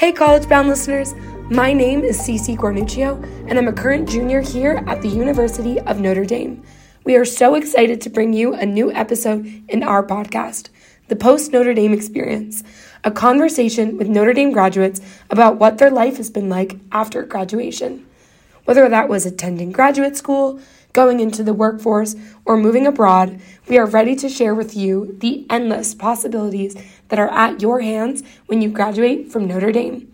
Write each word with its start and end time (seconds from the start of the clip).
Hey, 0.00 0.12
college 0.12 0.48
bound 0.48 0.66
listeners. 0.66 1.14
My 1.50 1.74
name 1.74 2.00
is 2.00 2.18
Cece 2.18 2.56
Cornuccio, 2.56 3.22
and 3.46 3.58
I'm 3.58 3.68
a 3.68 3.72
current 3.74 4.08
junior 4.08 4.40
here 4.40 4.82
at 4.86 5.02
the 5.02 5.10
University 5.10 5.78
of 5.78 6.00
Notre 6.00 6.24
Dame. 6.24 6.62
We 7.04 7.16
are 7.16 7.26
so 7.26 7.54
excited 7.54 8.00
to 8.00 8.08
bring 8.08 8.32
you 8.32 8.54
a 8.54 8.64
new 8.64 8.90
episode 8.92 9.44
in 9.68 9.82
our 9.82 10.02
podcast, 10.02 10.70
The 11.08 11.16
Post 11.16 11.52
Notre 11.52 11.74
Dame 11.74 11.92
Experience, 11.92 12.64
a 13.04 13.10
conversation 13.10 13.98
with 13.98 14.08
Notre 14.08 14.32
Dame 14.32 14.52
graduates 14.52 15.02
about 15.28 15.58
what 15.58 15.76
their 15.76 15.90
life 15.90 16.16
has 16.16 16.30
been 16.30 16.48
like 16.48 16.78
after 16.90 17.22
graduation. 17.24 18.06
Whether 18.64 18.88
that 18.88 19.10
was 19.10 19.26
attending 19.26 19.70
graduate 19.70 20.16
school, 20.16 20.60
going 20.92 21.20
into 21.20 21.42
the 21.42 21.54
workforce, 21.54 22.16
or 22.44 22.56
moving 22.56 22.86
abroad, 22.86 23.40
we 23.68 23.78
are 23.78 23.86
ready 23.86 24.16
to 24.16 24.28
share 24.28 24.54
with 24.54 24.76
you 24.76 25.16
the 25.20 25.46
endless 25.48 25.94
possibilities 25.94 26.76
that 27.08 27.18
are 27.18 27.30
at 27.30 27.62
your 27.62 27.80
hands 27.80 28.22
when 28.46 28.60
you 28.62 28.68
graduate 28.68 29.30
from 29.30 29.46
Notre 29.46 29.72
Dame. 29.72 30.10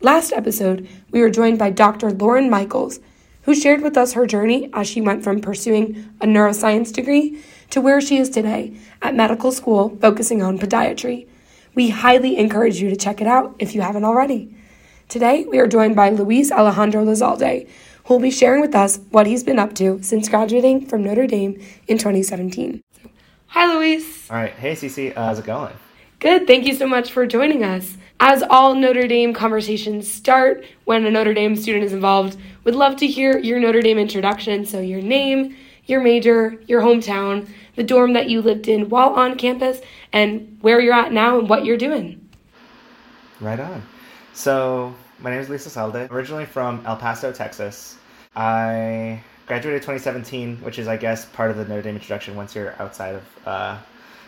Last 0.00 0.32
episode, 0.32 0.88
we 1.10 1.20
were 1.20 1.30
joined 1.30 1.58
by 1.58 1.70
Dr. 1.70 2.10
Lauren 2.10 2.48
Michaels, 2.48 3.00
who 3.42 3.54
shared 3.54 3.80
with 3.80 3.96
us 3.96 4.12
her 4.12 4.26
journey 4.26 4.70
as 4.72 4.88
she 4.88 5.00
went 5.00 5.24
from 5.24 5.40
pursuing 5.40 6.12
a 6.20 6.26
neuroscience 6.26 6.92
degree 6.92 7.42
to 7.70 7.80
where 7.80 8.00
she 8.00 8.18
is 8.18 8.28
today 8.28 8.76
at 9.02 9.14
medical 9.14 9.50
school 9.50 9.96
focusing 10.00 10.42
on 10.42 10.58
podiatry. 10.58 11.26
We 11.74 11.90
highly 11.90 12.36
encourage 12.36 12.80
you 12.80 12.90
to 12.90 12.96
check 12.96 13.20
it 13.20 13.26
out 13.26 13.56
if 13.58 13.74
you 13.74 13.80
haven't 13.80 14.04
already. 14.04 14.54
Today, 15.08 15.46
we 15.48 15.58
are 15.58 15.66
joined 15.66 15.96
by 15.96 16.10
Luis 16.10 16.52
Alejandro 16.52 17.02
Lizalde, 17.02 17.66
who 18.04 18.14
will 18.14 18.20
be 18.20 18.30
sharing 18.30 18.60
with 18.60 18.74
us 18.74 18.98
what 19.10 19.26
he's 19.26 19.42
been 19.42 19.58
up 19.58 19.74
to 19.76 20.02
since 20.02 20.28
graduating 20.28 20.84
from 20.84 21.02
Notre 21.02 21.26
Dame 21.26 21.58
in 21.86 21.96
2017. 21.96 22.82
Hi, 23.46 23.74
Luis. 23.74 24.30
All 24.30 24.36
right. 24.36 24.52
Hey, 24.52 24.72
Cece. 24.72 25.16
Uh, 25.16 25.24
how's 25.24 25.38
it 25.38 25.46
going? 25.46 25.72
Good. 26.18 26.46
Thank 26.46 26.66
you 26.66 26.74
so 26.74 26.86
much 26.86 27.10
for 27.10 27.26
joining 27.26 27.64
us. 27.64 27.96
As 28.20 28.42
all 28.50 28.74
Notre 28.74 29.08
Dame 29.08 29.32
conversations 29.32 30.12
start 30.12 30.66
when 30.84 31.06
a 31.06 31.10
Notre 31.10 31.32
Dame 31.32 31.56
student 31.56 31.84
is 31.84 31.94
involved, 31.94 32.36
would 32.64 32.74
love 32.74 32.96
to 32.96 33.06
hear 33.06 33.38
your 33.38 33.58
Notre 33.58 33.80
Dame 33.80 33.96
introduction. 33.96 34.66
So, 34.66 34.78
your 34.80 35.00
name, 35.00 35.56
your 35.86 36.02
major, 36.02 36.60
your 36.66 36.82
hometown, 36.82 37.48
the 37.76 37.82
dorm 37.82 38.12
that 38.12 38.28
you 38.28 38.42
lived 38.42 38.68
in 38.68 38.90
while 38.90 39.14
on 39.14 39.38
campus, 39.38 39.80
and 40.12 40.58
where 40.60 40.80
you're 40.80 40.92
at 40.92 41.14
now 41.14 41.38
and 41.38 41.48
what 41.48 41.64
you're 41.64 41.78
doing. 41.78 42.28
Right 43.40 43.58
on. 43.58 43.84
So, 44.38 44.94
my 45.18 45.30
name 45.32 45.40
is 45.40 45.48
Luis 45.48 45.66
Lizalde, 45.66 46.08
originally 46.12 46.46
from 46.46 46.80
El 46.86 46.94
Paso, 46.94 47.32
Texas. 47.32 47.96
I 48.36 49.20
graduated 49.48 49.82
2017, 49.82 50.58
which 50.58 50.78
is, 50.78 50.86
I 50.86 50.96
guess, 50.96 51.24
part 51.24 51.50
of 51.50 51.56
the 51.56 51.64
Notre 51.64 51.82
Dame 51.82 51.96
introduction 51.96 52.36
once 52.36 52.54
you're 52.54 52.80
outside 52.80 53.16
of 53.16 53.24
uh, 53.44 53.78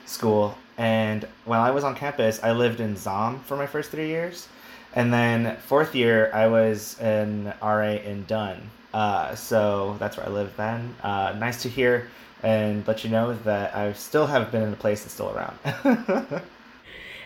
school. 0.06 0.58
And 0.78 1.28
while 1.44 1.62
I 1.62 1.70
was 1.70 1.84
on 1.84 1.94
campus, 1.94 2.40
I 2.42 2.50
lived 2.50 2.80
in 2.80 2.96
Zahm 2.96 3.40
for 3.42 3.56
my 3.56 3.68
first 3.68 3.92
three 3.92 4.08
years. 4.08 4.48
And 4.96 5.12
then 5.12 5.56
fourth 5.58 5.94
year, 5.94 6.32
I 6.34 6.48
was 6.48 6.98
an 6.98 7.54
RA 7.62 7.92
in 7.92 8.24
Dunne. 8.24 8.68
Uh, 8.92 9.36
so 9.36 9.94
that's 10.00 10.16
where 10.16 10.26
I 10.26 10.30
lived 10.30 10.56
then. 10.56 10.92
Uh, 11.04 11.36
nice 11.38 11.62
to 11.62 11.68
hear 11.68 12.08
and 12.42 12.84
let 12.88 13.04
you 13.04 13.10
know 13.10 13.34
that 13.44 13.76
I 13.76 13.92
still 13.92 14.26
have 14.26 14.50
been 14.50 14.64
in 14.64 14.72
a 14.72 14.76
place 14.76 15.02
that's 15.04 15.14
still 15.14 15.30
around. 15.30 16.42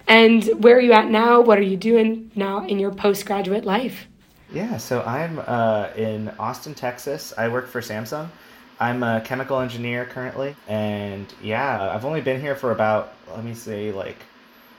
and 0.06 0.44
where 0.62 0.76
are 0.76 0.80
you 0.80 0.92
at 0.92 1.10
now? 1.10 1.40
What 1.40 1.58
are 1.58 1.62
you 1.62 1.76
doing 1.76 2.30
now 2.34 2.66
in 2.66 2.78
your 2.78 2.92
postgraduate 2.92 3.64
life? 3.64 4.06
Yeah, 4.52 4.76
so 4.76 5.02
I'm 5.02 5.40
uh, 5.46 5.88
in 5.96 6.28
Austin, 6.38 6.74
Texas. 6.74 7.32
I 7.36 7.48
work 7.48 7.66
for 7.66 7.80
Samsung. 7.80 8.28
I'm 8.78 9.02
a 9.02 9.20
chemical 9.20 9.60
engineer 9.60 10.04
currently, 10.04 10.54
and 10.68 11.26
yeah, 11.42 11.90
I've 11.92 12.04
only 12.04 12.20
been 12.20 12.40
here 12.40 12.54
for 12.56 12.72
about 12.72 13.14
let 13.30 13.44
me 13.44 13.54
say 13.54 13.92
like 13.92 14.16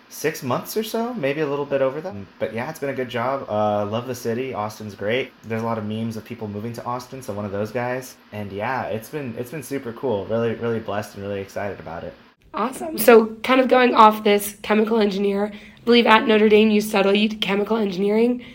six 0.09 0.43
months 0.43 0.77
or 0.77 0.83
so, 0.83 1.13
maybe 1.13 1.41
a 1.41 1.47
little 1.47 1.65
bit 1.65 1.81
over 1.81 1.99
that. 2.01 2.15
But 2.39 2.53
yeah, 2.53 2.69
it's 2.69 2.79
been 2.79 2.89
a 2.89 2.93
good 2.93 3.09
job. 3.09 3.49
Uh, 3.49 3.85
love 3.85 4.07
the 4.07 4.15
city. 4.15 4.53
Austin's 4.53 4.95
great. 4.95 5.31
There's 5.43 5.61
a 5.61 5.65
lot 5.65 5.77
of 5.77 5.85
memes 5.85 6.15
of 6.17 6.23
people 6.23 6.47
moving 6.47 6.73
to 6.73 6.85
Austin, 6.85 7.21
so 7.21 7.33
one 7.33 7.45
of 7.45 7.51
those 7.51 7.71
guys. 7.71 8.15
And 8.31 8.51
yeah, 8.51 8.83
it's 8.83 9.09
been 9.09 9.35
it's 9.37 9.51
been 9.51 9.63
super 9.63 9.93
cool. 9.93 10.25
Really 10.25 10.55
really 10.55 10.79
blessed 10.79 11.15
and 11.15 11.23
really 11.23 11.41
excited 11.41 11.79
about 11.79 12.03
it. 12.03 12.13
Awesome. 12.55 12.97
So 12.97 13.35
kind 13.43 13.59
of 13.59 13.67
going 13.67 13.93
off 13.93 14.23
this 14.23 14.55
chemical 14.61 14.99
engineer, 14.99 15.51
I 15.53 15.81
believe 15.83 16.05
at 16.05 16.25
Notre 16.25 16.47
Dame 16.47 16.71
you 16.71 16.79
studied 16.79 17.41
chemical 17.41 17.75
engineering. 17.75 18.45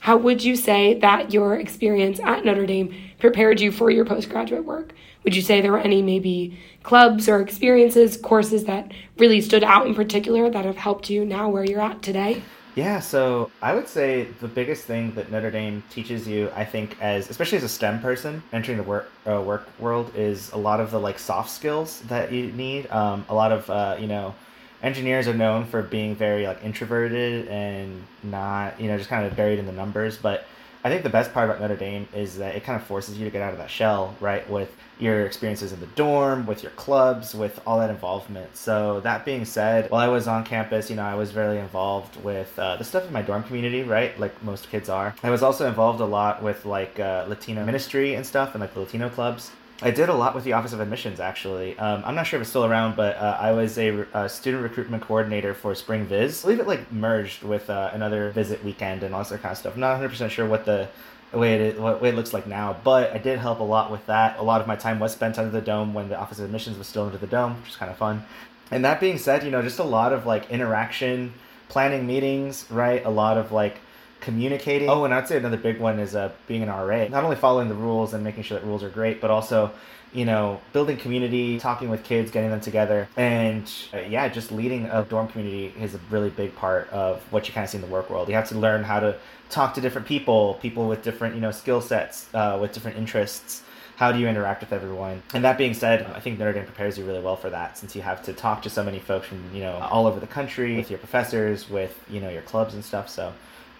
How 0.00 0.16
would 0.16 0.42
you 0.42 0.56
say 0.56 0.98
that 1.00 1.34
your 1.34 1.56
experience 1.56 2.20
at 2.20 2.42
Notre 2.42 2.64
Dame 2.64 2.94
prepared 3.18 3.60
you 3.60 3.70
for 3.70 3.90
your 3.90 4.06
postgraduate 4.06 4.64
work? 4.64 4.94
Would 5.24 5.36
you 5.36 5.42
say 5.42 5.60
there 5.60 5.72
were 5.72 5.78
any 5.78 6.00
maybe 6.00 6.58
clubs 6.82 7.28
or 7.28 7.42
experiences, 7.42 8.16
courses 8.16 8.64
that 8.64 8.92
really 9.18 9.42
stood 9.42 9.62
out 9.62 9.86
in 9.86 9.94
particular 9.94 10.48
that 10.48 10.64
have 10.64 10.78
helped 10.78 11.10
you 11.10 11.26
now 11.26 11.50
where 11.50 11.64
you're 11.64 11.82
at 11.82 12.00
today? 12.00 12.42
Yeah, 12.76 13.00
so 13.00 13.50
I 13.60 13.74
would 13.74 13.88
say 13.88 14.24
the 14.40 14.46
biggest 14.48 14.84
thing 14.84 15.12
that 15.14 15.30
Notre 15.30 15.50
Dame 15.50 15.82
teaches 15.90 16.26
you, 16.28 16.50
I 16.54 16.64
think, 16.64 16.96
as 17.00 17.28
especially 17.28 17.58
as 17.58 17.64
a 17.64 17.68
STEM 17.68 18.00
person 18.00 18.44
entering 18.52 18.76
the 18.78 18.84
work 18.84 19.10
uh, 19.26 19.40
work 19.42 19.68
world, 19.78 20.12
is 20.14 20.52
a 20.52 20.56
lot 20.56 20.78
of 20.80 20.90
the 20.92 21.00
like 21.00 21.18
soft 21.18 21.50
skills 21.50 22.00
that 22.02 22.32
you 22.32 22.52
need. 22.52 22.88
Um, 22.90 23.24
a 23.28 23.34
lot 23.34 23.50
of 23.50 23.68
uh, 23.68 23.96
you 23.98 24.06
know 24.06 24.34
engineers 24.82 25.26
are 25.26 25.34
known 25.34 25.66
for 25.66 25.82
being 25.82 26.14
very 26.14 26.46
like 26.46 26.62
introverted 26.64 27.48
and 27.48 28.04
not 28.22 28.80
you 28.80 28.86
know 28.88 28.96
just 28.96 29.10
kind 29.10 29.26
of 29.26 29.36
buried 29.36 29.58
in 29.58 29.66
the 29.66 29.72
numbers 29.72 30.16
but 30.16 30.46
i 30.84 30.88
think 30.88 31.02
the 31.02 31.10
best 31.10 31.32
part 31.32 31.48
about 31.48 31.60
notre 31.60 31.76
dame 31.76 32.08
is 32.14 32.38
that 32.38 32.54
it 32.54 32.64
kind 32.64 32.80
of 32.80 32.86
forces 32.86 33.18
you 33.18 33.24
to 33.24 33.30
get 33.30 33.42
out 33.42 33.52
of 33.52 33.58
that 33.58 33.70
shell 33.70 34.14
right 34.20 34.48
with 34.48 34.74
your 35.00 35.24
experiences 35.24 35.72
in 35.72 35.80
the 35.80 35.86
dorm 35.88 36.46
with 36.46 36.62
your 36.62 36.72
clubs 36.72 37.34
with 37.34 37.58
all 37.66 37.78
that 37.78 37.90
involvement. 37.90 38.54
So 38.54 39.00
that 39.00 39.24
being 39.24 39.44
said 39.44 39.90
while 39.90 40.00
i 40.00 40.08
was 40.08 40.28
on 40.28 40.44
campus 40.44 40.90
you 40.90 40.96
know 40.96 41.04
i 41.04 41.14
was 41.14 41.30
very 41.30 41.58
involved 41.58 42.22
with 42.22 42.56
uh, 42.58 42.76
the 42.76 42.84
stuff 42.84 43.06
in 43.06 43.12
my 43.12 43.22
dorm 43.22 43.42
community 43.42 43.82
right 43.82 44.18
like 44.20 44.42
most 44.42 44.70
kids 44.70 44.88
are. 44.88 45.14
I 45.22 45.30
was 45.30 45.42
also 45.42 45.66
involved 45.66 46.00
a 46.00 46.04
lot 46.04 46.42
with 46.42 46.64
like 46.66 47.00
uh, 47.00 47.24
latino 47.28 47.64
ministry 47.64 48.14
and 48.14 48.26
stuff 48.26 48.54
and 48.54 48.60
like 48.60 48.74
the 48.74 48.80
latino 48.80 49.08
clubs 49.08 49.50
I 49.82 49.90
did 49.90 50.10
a 50.10 50.14
lot 50.14 50.34
with 50.34 50.44
the 50.44 50.52
Office 50.52 50.74
of 50.74 50.80
Admissions, 50.80 51.20
actually. 51.20 51.78
Um, 51.78 52.02
I'm 52.04 52.14
not 52.14 52.26
sure 52.26 52.38
if 52.38 52.42
it's 52.42 52.50
still 52.50 52.66
around, 52.66 52.96
but 52.96 53.16
uh, 53.16 53.38
I 53.40 53.52
was 53.52 53.78
a, 53.78 54.06
a, 54.12 54.28
student 54.28 54.62
recruitment 54.62 55.02
coordinator 55.02 55.54
for 55.54 55.74
Spring 55.74 56.04
Viz. 56.04 56.44
I 56.44 56.48
believe 56.48 56.60
it 56.60 56.66
like 56.66 56.92
merged 56.92 57.42
with 57.42 57.70
uh, 57.70 57.90
another 57.94 58.30
visit 58.30 58.62
weekend 58.62 59.02
and 59.02 59.14
all 59.14 59.24
that 59.24 59.40
kind 59.40 59.52
of 59.52 59.58
stuff. 59.58 59.74
I'm 59.74 59.80
not 59.80 59.92
100 59.92 60.10
percent 60.10 60.32
sure 60.32 60.46
what 60.46 60.66
the 60.66 60.88
way 61.32 61.54
it 61.54 61.60
is, 61.60 61.80
what 61.80 62.02
way 62.02 62.10
it 62.10 62.14
looks 62.14 62.34
like 62.34 62.46
now, 62.46 62.76
but 62.84 63.12
I 63.12 63.18
did 63.18 63.38
help 63.38 63.60
a 63.60 63.64
lot 63.64 63.90
with 63.90 64.04
that. 64.06 64.38
A 64.38 64.42
lot 64.42 64.60
of 64.60 64.66
my 64.66 64.76
time 64.76 64.98
was 64.98 65.12
spent 65.12 65.38
under 65.38 65.50
the 65.50 65.62
dome 65.62 65.94
when 65.94 66.10
the 66.10 66.18
Office 66.18 66.38
of 66.40 66.44
Admissions 66.44 66.76
was 66.76 66.86
still 66.86 67.04
under 67.04 67.18
the 67.18 67.26
dome, 67.26 67.56
which 67.60 67.70
is 67.70 67.76
kind 67.76 67.90
of 67.90 67.96
fun. 67.96 68.24
And 68.70 68.84
that 68.84 69.00
being 69.00 69.16
said, 69.16 69.44
you 69.44 69.50
know, 69.50 69.62
just 69.62 69.78
a 69.78 69.84
lot 69.84 70.12
of 70.12 70.26
like 70.26 70.50
interaction, 70.50 71.32
planning 71.68 72.06
meetings, 72.06 72.66
right? 72.70 73.02
A 73.04 73.10
lot 73.10 73.38
of 73.38 73.50
like 73.50 73.78
communicating. 74.20 74.88
Oh, 74.88 75.04
and 75.04 75.12
I'd 75.12 75.28
say 75.28 75.36
another 75.36 75.56
big 75.56 75.80
one 75.80 75.98
is 75.98 76.14
uh, 76.14 76.30
being 76.46 76.62
an 76.62 76.68
RA. 76.68 77.08
Not 77.08 77.24
only 77.24 77.36
following 77.36 77.68
the 77.68 77.74
rules 77.74 78.14
and 78.14 78.22
making 78.22 78.44
sure 78.44 78.58
that 78.58 78.66
rules 78.66 78.82
are 78.82 78.88
great, 78.88 79.20
but 79.20 79.30
also, 79.30 79.70
you 80.12 80.24
know, 80.24 80.60
building 80.72 80.96
community, 80.96 81.58
talking 81.58 81.88
with 81.88 82.04
kids, 82.04 82.30
getting 82.30 82.50
them 82.50 82.60
together, 82.60 83.08
and 83.16 83.70
uh, 83.94 83.98
yeah, 83.98 84.28
just 84.28 84.52
leading 84.52 84.86
a 84.86 85.04
dorm 85.04 85.28
community 85.28 85.74
is 85.80 85.94
a 85.94 86.00
really 86.10 86.30
big 86.30 86.54
part 86.56 86.88
of 86.90 87.20
what 87.32 87.48
you 87.48 87.54
kind 87.54 87.64
of 87.64 87.70
see 87.70 87.78
in 87.78 87.82
the 87.82 87.88
work 87.88 88.10
world. 88.10 88.28
You 88.28 88.34
have 88.34 88.48
to 88.48 88.58
learn 88.58 88.84
how 88.84 89.00
to 89.00 89.16
talk 89.48 89.74
to 89.74 89.80
different 89.80 90.06
people, 90.06 90.54
people 90.62 90.88
with 90.88 91.02
different, 91.02 91.34
you 91.34 91.40
know, 91.40 91.50
skill 91.50 91.80
sets, 91.80 92.28
uh, 92.34 92.58
with 92.60 92.72
different 92.72 92.96
interests. 92.96 93.62
How 93.96 94.12
do 94.12 94.18
you 94.18 94.28
interact 94.28 94.62
with 94.62 94.72
everyone? 94.72 95.22
And 95.34 95.44
that 95.44 95.58
being 95.58 95.74
said, 95.74 96.06
I 96.14 96.20
think 96.20 96.38
Notre 96.38 96.54
Dame 96.54 96.64
prepares 96.64 96.96
you 96.96 97.04
really 97.04 97.20
well 97.20 97.36
for 97.36 97.50
that 97.50 97.76
since 97.76 97.94
you 97.94 98.00
have 98.00 98.22
to 98.22 98.32
talk 98.32 98.62
to 98.62 98.70
so 98.70 98.82
many 98.82 98.98
folks 98.98 99.26
from, 99.26 99.42
you 99.52 99.60
know, 99.60 99.74
all 99.74 100.06
over 100.06 100.18
the 100.18 100.26
country 100.26 100.74
with 100.76 100.88
your 100.88 100.98
professors, 100.98 101.68
with, 101.68 102.02
you 102.08 102.18
know, 102.18 102.30
your 102.30 102.40
clubs 102.40 102.72
and 102.72 102.82
stuff. 102.82 103.10
So 103.10 103.34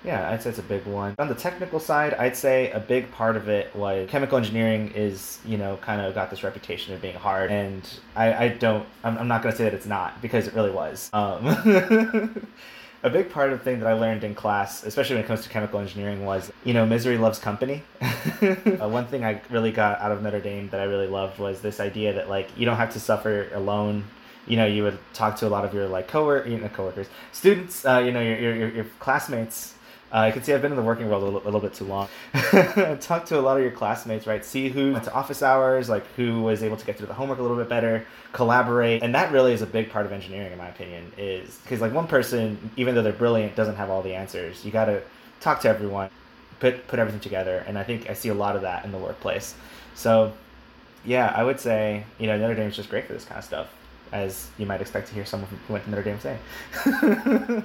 yeah, 0.04 0.30
I'd 0.30 0.42
say 0.42 0.50
it's 0.50 0.58
a 0.58 0.62
big 0.62 0.84
one. 0.86 1.14
On 1.18 1.28
the 1.28 1.34
technical 1.34 1.78
side, 1.78 2.14
I'd 2.14 2.36
say 2.36 2.70
a 2.70 2.80
big 2.80 3.10
part 3.12 3.36
of 3.36 3.48
it 3.48 3.74
was 3.76 4.08
chemical 4.08 4.38
engineering 4.38 4.92
is, 4.94 5.38
you 5.44 5.58
know, 5.58 5.76
kind 5.78 6.00
of 6.00 6.14
got 6.14 6.30
this 6.30 6.42
reputation 6.42 6.94
of 6.94 7.02
being 7.02 7.16
hard. 7.16 7.50
And 7.50 7.82
I, 8.16 8.44
I 8.44 8.48
don't, 8.48 8.86
I'm, 9.04 9.18
I'm 9.18 9.28
not 9.28 9.42
going 9.42 9.52
to 9.52 9.58
say 9.58 9.64
that 9.64 9.74
it's 9.74 9.86
not 9.86 10.22
because 10.22 10.46
it 10.46 10.54
really 10.54 10.70
was. 10.70 11.10
Um, 11.12 11.46
a 13.02 13.10
big 13.10 13.30
part 13.30 13.52
of 13.52 13.58
the 13.58 13.64
thing 13.64 13.80
that 13.80 13.86
I 13.86 13.92
learned 13.92 14.24
in 14.24 14.34
class, 14.34 14.84
especially 14.84 15.16
when 15.16 15.24
it 15.24 15.28
comes 15.28 15.42
to 15.42 15.50
chemical 15.50 15.80
engineering, 15.80 16.24
was, 16.24 16.50
you 16.64 16.72
know, 16.72 16.86
misery 16.86 17.18
loves 17.18 17.38
company. 17.38 17.82
uh, 18.00 18.88
one 18.88 19.06
thing 19.06 19.22
I 19.22 19.42
really 19.50 19.72
got 19.72 20.00
out 20.00 20.12
of 20.12 20.22
Notre 20.22 20.40
Dame 20.40 20.70
that 20.70 20.80
I 20.80 20.84
really 20.84 21.08
loved 21.08 21.38
was 21.38 21.60
this 21.60 21.78
idea 21.78 22.14
that, 22.14 22.30
like, 22.30 22.48
you 22.56 22.64
don't 22.64 22.78
have 22.78 22.92
to 22.94 23.00
suffer 23.00 23.48
alone 23.52 24.04
you 24.46 24.56
know, 24.56 24.66
you 24.66 24.82
would 24.82 24.98
talk 25.12 25.36
to 25.36 25.46
a 25.46 25.50
lot 25.50 25.64
of 25.64 25.72
your 25.74 25.86
like 25.86 26.12
you 26.12 26.58
know, 26.58 26.68
coworkers, 26.72 27.06
students, 27.30 27.84
uh, 27.84 27.98
you 27.98 28.10
know, 28.10 28.20
your, 28.20 28.54
your, 28.56 28.68
your 28.70 28.84
classmates 28.98 29.74
uh, 30.12 30.24
you 30.24 30.32
can 30.32 30.42
see 30.42 30.52
I've 30.52 30.62
been 30.62 30.72
in 30.72 30.76
the 30.76 30.82
working 30.82 31.08
world 31.08 31.22
a 31.22 31.26
little, 31.26 31.42
a 31.42 31.44
little 31.44 31.60
bit 31.60 31.72
too 31.72 31.84
long. 31.84 32.08
Talk 33.00 33.26
to 33.26 33.38
a 33.38 33.40
lot 33.40 33.56
of 33.56 33.62
your 33.62 33.70
classmates, 33.70 34.26
right? 34.26 34.44
See 34.44 34.68
who 34.68 34.92
went 34.92 35.04
to 35.04 35.12
office 35.12 35.42
hours, 35.42 35.88
like 35.88 36.04
who 36.16 36.42
was 36.42 36.62
able 36.64 36.76
to 36.76 36.84
get 36.84 36.96
through 36.98 37.06
the 37.06 37.14
homework 37.14 37.38
a 37.38 37.42
little 37.42 37.56
bit 37.56 37.68
better, 37.68 38.04
collaborate, 38.32 39.02
and 39.02 39.14
that 39.14 39.32
really 39.32 39.52
is 39.52 39.62
a 39.62 39.66
big 39.66 39.90
part 39.90 40.06
of 40.06 40.12
engineering, 40.12 40.50
in 40.50 40.58
my 40.58 40.68
opinion. 40.68 41.12
Is 41.16 41.58
because 41.62 41.80
like 41.80 41.92
one 41.92 42.08
person, 42.08 42.70
even 42.76 42.94
though 42.94 43.02
they're 43.02 43.12
brilliant, 43.12 43.54
doesn't 43.54 43.76
have 43.76 43.88
all 43.88 44.02
the 44.02 44.14
answers. 44.14 44.64
You 44.64 44.72
got 44.72 44.86
to 44.86 45.00
talk 45.40 45.60
to 45.60 45.68
everyone, 45.68 46.10
put 46.58 46.88
put 46.88 46.98
everything 46.98 47.20
together, 47.20 47.64
and 47.68 47.78
I 47.78 47.84
think 47.84 48.10
I 48.10 48.14
see 48.14 48.30
a 48.30 48.34
lot 48.34 48.56
of 48.56 48.62
that 48.62 48.84
in 48.84 48.90
the 48.90 48.98
workplace. 48.98 49.54
So, 49.94 50.32
yeah, 51.04 51.32
I 51.36 51.44
would 51.44 51.60
say 51.60 52.04
you 52.18 52.26
know 52.26 52.36
Notre 52.36 52.56
Dame 52.56 52.68
is 52.68 52.76
just 52.76 52.90
great 52.90 53.06
for 53.06 53.12
this 53.12 53.24
kind 53.24 53.38
of 53.38 53.44
stuff. 53.44 53.68
As 54.12 54.48
you 54.58 54.66
might 54.66 54.80
expect 54.80 55.08
to 55.08 55.14
hear 55.14 55.24
someone 55.24 55.48
who 55.48 55.72
went 55.72 55.84
to 55.84 55.90
Notre 55.90 56.02
Dame 56.02 56.20
say. 56.20 56.38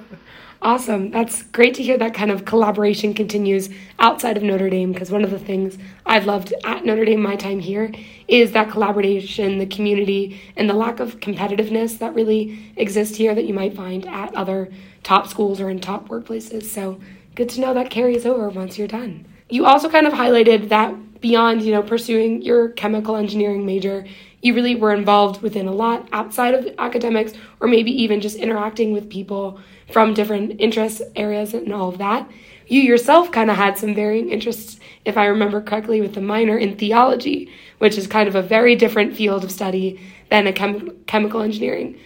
awesome. 0.62 1.10
That's 1.10 1.42
great 1.42 1.74
to 1.74 1.82
hear 1.82 1.98
that 1.98 2.14
kind 2.14 2.30
of 2.30 2.44
collaboration 2.44 3.14
continues 3.14 3.68
outside 3.98 4.36
of 4.36 4.42
Notre 4.42 4.70
Dame 4.70 4.92
because 4.92 5.10
one 5.10 5.24
of 5.24 5.30
the 5.30 5.38
things 5.38 5.76
I've 6.04 6.26
loved 6.26 6.54
at 6.64 6.84
Notre 6.84 7.04
Dame 7.04 7.20
my 7.20 7.36
time 7.36 7.60
here 7.60 7.92
is 8.28 8.52
that 8.52 8.70
collaboration, 8.70 9.58
the 9.58 9.66
community, 9.66 10.40
and 10.56 10.70
the 10.70 10.74
lack 10.74 11.00
of 11.00 11.20
competitiveness 11.20 11.98
that 11.98 12.14
really 12.14 12.72
exists 12.76 13.16
here 13.16 13.34
that 13.34 13.44
you 13.44 13.54
might 13.54 13.74
find 13.74 14.06
at 14.06 14.34
other 14.34 14.70
top 15.02 15.26
schools 15.26 15.60
or 15.60 15.68
in 15.68 15.80
top 15.80 16.08
workplaces. 16.08 16.64
So 16.64 17.00
good 17.34 17.48
to 17.50 17.60
know 17.60 17.74
that 17.74 17.90
carries 17.90 18.24
over 18.24 18.48
once 18.48 18.78
you're 18.78 18.88
done. 18.88 19.26
You 19.48 19.66
also 19.66 19.88
kind 19.88 20.06
of 20.06 20.12
highlighted 20.12 20.68
that 20.70 21.20
beyond, 21.20 21.62
you 21.62 21.72
know, 21.72 21.82
pursuing 21.82 22.42
your 22.42 22.70
chemical 22.70 23.16
engineering 23.16 23.64
major, 23.64 24.04
you 24.46 24.54
really 24.54 24.76
were 24.76 24.94
involved 24.94 25.42
within 25.42 25.66
a 25.66 25.72
lot 25.72 26.08
outside 26.12 26.54
of 26.54 26.68
academics 26.78 27.32
or 27.60 27.66
maybe 27.66 27.90
even 27.90 28.20
just 28.20 28.36
interacting 28.36 28.92
with 28.92 29.10
people 29.10 29.58
from 29.90 30.14
different 30.14 30.60
interest 30.60 31.02
areas 31.16 31.52
and 31.52 31.72
all 31.72 31.88
of 31.88 31.98
that. 31.98 32.30
You 32.68 32.80
yourself 32.80 33.32
kind 33.32 33.50
of 33.50 33.56
had 33.56 33.76
some 33.76 33.94
varying 33.94 34.30
interests, 34.30 34.78
if 35.04 35.16
I 35.16 35.26
remember 35.26 35.60
correctly, 35.60 36.00
with 36.00 36.14
the 36.14 36.20
minor 36.20 36.56
in 36.56 36.76
theology, 36.76 37.50
which 37.78 37.98
is 37.98 38.06
kind 38.06 38.28
of 38.28 38.34
a 38.34 38.42
very 38.42 38.74
different 38.74 39.16
field 39.16 39.44
of 39.44 39.52
study 39.52 40.00
than 40.30 40.46
a 40.46 40.52
chem- 40.52 40.96
chemical 41.06 41.42
engineering. 41.42 41.98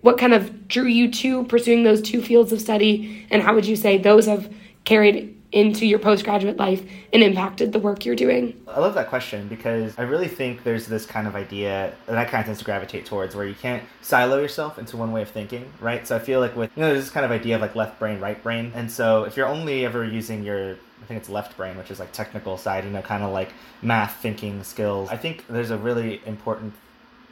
What 0.00 0.18
kind 0.18 0.34
of 0.34 0.68
drew 0.68 0.86
you 0.86 1.10
to 1.12 1.44
pursuing 1.44 1.82
those 1.82 2.02
two 2.02 2.22
fields 2.22 2.52
of 2.52 2.60
study, 2.60 3.26
and 3.30 3.42
how 3.42 3.54
would 3.54 3.66
you 3.66 3.76
say 3.76 3.98
those 3.98 4.26
have 4.26 4.52
carried 4.84 5.36
into 5.52 5.86
your 5.86 5.98
postgraduate 5.98 6.56
life 6.56 6.82
and 7.12 7.22
impacted 7.22 7.72
the 7.72 7.78
work 7.78 8.04
you're 8.04 8.16
doing? 8.16 8.60
I 8.68 8.80
love 8.80 8.94
that 8.94 9.08
question 9.08 9.48
because 9.48 9.98
I 9.98 10.02
really 10.02 10.28
think 10.28 10.62
there's 10.64 10.86
this 10.86 11.06
kind 11.06 11.26
of 11.26 11.34
idea 11.34 11.94
that 12.06 12.18
I 12.18 12.24
kind 12.24 12.40
of 12.40 12.46
tends 12.46 12.58
to 12.58 12.64
gravitate 12.64 13.06
towards 13.06 13.34
where 13.34 13.46
you 13.46 13.54
can't 13.54 13.82
silo 14.02 14.38
yourself 14.38 14.78
into 14.78 14.96
one 14.96 15.12
way 15.12 15.22
of 15.22 15.30
thinking, 15.30 15.70
right? 15.80 16.06
So 16.06 16.16
I 16.16 16.18
feel 16.18 16.40
like 16.40 16.54
with, 16.54 16.70
you 16.76 16.82
know, 16.82 16.88
there's 16.88 17.04
this 17.04 17.12
kind 17.12 17.24
of 17.24 17.32
idea 17.32 17.54
of 17.54 17.60
like 17.60 17.74
left 17.74 17.98
brain, 17.98 18.20
right 18.20 18.42
brain. 18.42 18.72
And 18.74 18.90
so 18.90 19.24
if 19.24 19.36
you're 19.36 19.48
only 19.48 19.84
ever 19.84 20.04
using 20.04 20.42
your 20.44 20.76
I 21.02 21.06
think 21.06 21.20
it's 21.20 21.28
left 21.28 21.56
brain, 21.56 21.76
which 21.76 21.90
is 21.90 22.00
like 22.00 22.12
technical 22.12 22.56
side, 22.56 22.84
you 22.84 22.90
know, 22.90 23.02
kind 23.02 23.22
of 23.22 23.32
like 23.32 23.50
math 23.82 24.16
thinking 24.16 24.62
skills. 24.64 25.08
I 25.08 25.16
think 25.16 25.46
there's 25.48 25.70
a 25.70 25.78
really 25.78 26.20
important 26.26 26.74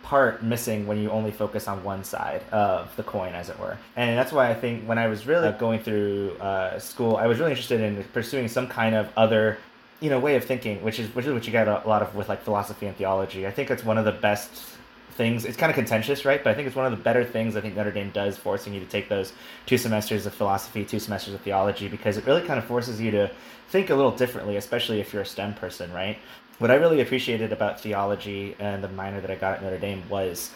part 0.06 0.40
missing 0.40 0.86
when 0.86 0.98
you 0.98 1.10
only 1.10 1.32
focus 1.32 1.66
on 1.66 1.82
one 1.82 2.04
side 2.04 2.40
of 2.52 2.94
the 2.94 3.02
coin, 3.02 3.34
as 3.34 3.50
it 3.50 3.58
were. 3.58 3.76
And 3.96 4.16
that's 4.16 4.30
why 4.30 4.48
I 4.48 4.54
think 4.54 4.84
when 4.84 4.98
I 4.98 5.08
was 5.08 5.26
really 5.26 5.50
going 5.58 5.80
through 5.80 6.36
uh, 6.40 6.78
school, 6.78 7.16
I 7.16 7.26
was 7.26 7.40
really 7.40 7.50
interested 7.50 7.80
in 7.80 8.04
pursuing 8.12 8.46
some 8.46 8.68
kind 8.68 8.94
of 8.94 9.08
other 9.16 9.58
you 9.98 10.10
know 10.10 10.18
way 10.18 10.36
of 10.36 10.44
thinking 10.44 10.82
which 10.82 10.98
is 10.98 11.12
which 11.14 11.24
is 11.24 11.32
what 11.32 11.46
you 11.46 11.52
get 11.52 11.66
a 11.66 11.82
lot 11.86 12.02
of 12.02 12.14
with 12.14 12.28
like 12.28 12.42
philosophy 12.42 12.86
and 12.86 12.96
theology. 12.96 13.48
I 13.48 13.50
think 13.50 13.68
it's 13.68 13.84
one 13.84 13.98
of 13.98 14.04
the 14.04 14.12
best 14.12 14.50
things. 15.16 15.44
It's 15.44 15.56
kind 15.56 15.70
of 15.70 15.74
contentious 15.74 16.24
right? 16.24 16.44
But 16.44 16.50
i 16.50 16.54
think 16.54 16.68
it's 16.68 16.76
one 16.76 16.86
of 16.86 16.96
the 16.96 17.02
better 17.02 17.24
things 17.24 17.56
i 17.56 17.60
think 17.60 17.74
notre 17.74 17.90
dame 17.90 18.10
does 18.10 18.36
forcing 18.36 18.74
you 18.74 18.80
to 18.80 18.86
take 18.86 19.08
those 19.08 19.32
two 19.64 19.78
semesters 19.78 20.26
of 20.26 20.34
philosophy 20.34 20.84
two 20.84 21.00
semesters 21.00 21.34
of 21.34 21.40
theology 21.40 21.88
because 21.88 22.16
it 22.18 22.26
really 22.26 22.46
kind 22.46 22.58
of 22.58 22.64
forces 22.66 23.00
you 23.00 23.10
to 23.10 23.30
think 23.70 23.90
a 23.90 23.94
little 23.94 24.12
differently 24.12 24.56
especially 24.56 25.00
if 25.00 25.12
you're 25.12 25.22
a 25.22 25.26
stem 25.34 25.54
person 25.54 25.90
right 25.92 26.18
what 26.58 26.70
I 26.70 26.74
really 26.74 27.00
appreciated 27.00 27.52
about 27.52 27.80
theology 27.80 28.56
and 28.58 28.82
the 28.82 28.88
minor 28.88 29.20
that 29.20 29.30
I 29.30 29.34
got 29.34 29.56
at 29.56 29.62
Notre 29.62 29.78
Dame 29.78 30.02
was 30.08 30.50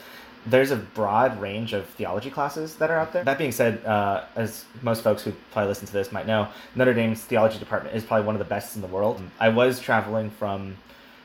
there's 0.46 0.70
a 0.70 0.76
broad 0.76 1.40
range 1.40 1.72
of 1.74 1.86
theology 1.86 2.30
classes 2.30 2.76
that 2.76 2.90
are 2.90 2.98
out 2.98 3.12
there. 3.12 3.24
That 3.24 3.36
being 3.36 3.52
said, 3.52 3.84
uh, 3.84 4.24
as 4.36 4.64
most 4.80 5.02
folks 5.02 5.22
who 5.22 5.32
probably 5.52 5.68
listen 5.68 5.86
to 5.86 5.92
this 5.92 6.12
might 6.12 6.26
know, 6.26 6.48
Notre 6.74 6.94
Dame's 6.94 7.22
theology 7.22 7.58
department 7.58 7.94
is 7.94 8.04
probably 8.04 8.26
one 8.26 8.34
of 8.34 8.38
the 8.38 8.46
best 8.46 8.74
in 8.76 8.82
the 8.82 8.88
world. 8.88 9.20
I 9.38 9.50
was 9.50 9.80
traveling 9.80 10.30
from 10.30 10.76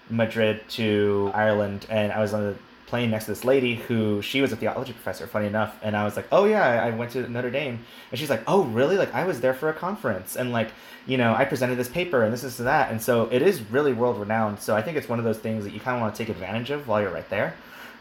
Madrid 0.09 0.61
to 0.69 1.31
Ireland, 1.33 1.85
and 1.89 2.11
I 2.11 2.19
was 2.19 2.33
on 2.33 2.43
the 2.43 2.55
plane 2.87 3.09
next 3.09 3.25
to 3.25 3.31
this 3.31 3.43
lady 3.43 3.75
who 3.75 4.21
she 4.21 4.41
was 4.41 4.51
a 4.51 4.55
theology 4.55 4.93
professor, 4.93 5.27
funny 5.27 5.47
enough. 5.47 5.75
And 5.81 5.95
I 5.95 6.03
was 6.03 6.15
like, 6.15 6.27
oh, 6.31 6.45
yeah, 6.45 6.83
I 6.83 6.91
went 6.91 7.11
to 7.11 7.27
Notre 7.29 7.49
Dame. 7.49 7.83
And 8.11 8.19
she's 8.19 8.29
like, 8.29 8.43
oh, 8.47 8.63
really? 8.63 8.97
Like, 8.97 9.13
I 9.13 9.25
was 9.25 9.41
there 9.41 9.53
for 9.53 9.69
a 9.69 9.73
conference. 9.73 10.35
And, 10.35 10.51
like, 10.51 10.69
you 11.07 11.17
know, 11.17 11.33
I 11.33 11.45
presented 11.45 11.77
this 11.77 11.89
paper 11.89 12.23
and 12.23 12.33
this, 12.33 12.41
this, 12.41 12.59
and 12.59 12.67
that. 12.67 12.91
And 12.91 13.01
so 13.01 13.27
it 13.31 13.41
is 13.41 13.61
really 13.71 13.93
world 13.93 14.19
renowned. 14.19 14.59
So 14.59 14.75
I 14.75 14.81
think 14.81 14.97
it's 14.97 15.09
one 15.09 15.19
of 15.19 15.25
those 15.25 15.39
things 15.39 15.63
that 15.63 15.73
you 15.73 15.79
kind 15.79 15.95
of 15.97 16.01
want 16.01 16.15
to 16.15 16.17
take 16.23 16.29
advantage 16.29 16.69
of 16.69 16.87
while 16.87 17.01
you're 17.01 17.11
right 17.11 17.29
there. 17.29 17.55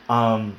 Um, 0.08 0.56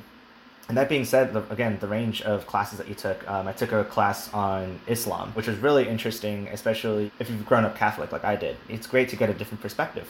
and 0.68 0.76
that 0.76 0.88
being 0.88 1.04
said, 1.04 1.36
again, 1.50 1.78
the 1.80 1.86
range 1.86 2.22
of 2.22 2.46
classes 2.48 2.78
that 2.78 2.88
you 2.88 2.94
took, 2.96 3.28
um, 3.30 3.46
I 3.46 3.52
took 3.52 3.70
a 3.70 3.84
class 3.84 4.32
on 4.34 4.80
Islam, 4.88 5.30
which 5.34 5.46
was 5.46 5.56
really 5.58 5.88
interesting, 5.88 6.48
especially 6.48 7.12
if 7.20 7.30
you've 7.30 7.46
grown 7.46 7.64
up 7.64 7.76
Catholic 7.76 8.10
like 8.10 8.24
I 8.24 8.34
did. 8.34 8.56
It's 8.68 8.88
great 8.88 9.08
to 9.10 9.16
get 9.16 9.30
a 9.30 9.34
different 9.34 9.62
perspective 9.62 10.08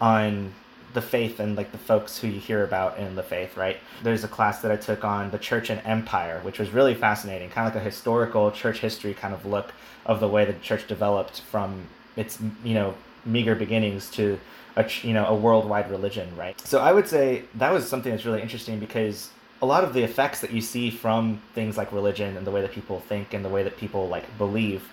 on 0.00 0.52
the 0.96 1.02
faith 1.02 1.40
and 1.40 1.56
like 1.56 1.70
the 1.72 1.78
folks 1.78 2.18
who 2.18 2.26
you 2.26 2.40
hear 2.40 2.64
about 2.64 2.98
in 2.98 3.14
the 3.16 3.22
faith, 3.22 3.54
right? 3.56 3.76
There's 4.02 4.24
a 4.24 4.28
class 4.28 4.62
that 4.62 4.72
I 4.72 4.76
took 4.76 5.04
on 5.04 5.30
the 5.30 5.38
church 5.38 5.68
and 5.68 5.80
empire, 5.84 6.40
which 6.42 6.58
was 6.58 6.70
really 6.70 6.94
fascinating, 6.94 7.50
kind 7.50 7.68
of 7.68 7.74
like 7.74 7.82
a 7.82 7.84
historical 7.84 8.50
church 8.50 8.80
history 8.80 9.12
kind 9.12 9.34
of 9.34 9.44
look 9.44 9.72
of 10.06 10.20
the 10.20 10.28
way 10.28 10.46
the 10.46 10.54
church 10.54 10.88
developed 10.88 11.42
from 11.42 11.86
its, 12.16 12.38
you 12.64 12.72
know, 12.72 12.94
meager 13.26 13.54
beginnings 13.54 14.10
to 14.12 14.40
a 14.76 14.86
you 15.02 15.12
know 15.12 15.26
a 15.26 15.34
worldwide 15.34 15.90
religion, 15.90 16.34
right? 16.34 16.58
So 16.62 16.78
I 16.78 16.92
would 16.94 17.06
say 17.06 17.44
that 17.56 17.72
was 17.72 17.86
something 17.86 18.10
that's 18.10 18.24
really 18.24 18.40
interesting 18.40 18.80
because 18.80 19.30
a 19.60 19.66
lot 19.66 19.84
of 19.84 19.92
the 19.92 20.02
effects 20.02 20.40
that 20.40 20.50
you 20.50 20.62
see 20.62 20.90
from 20.90 21.42
things 21.54 21.76
like 21.76 21.92
religion 21.92 22.38
and 22.38 22.46
the 22.46 22.50
way 22.50 22.62
that 22.62 22.72
people 22.72 23.00
think 23.00 23.34
and 23.34 23.44
the 23.44 23.48
way 23.50 23.62
that 23.62 23.76
people 23.76 24.08
like 24.08 24.24
believe 24.38 24.88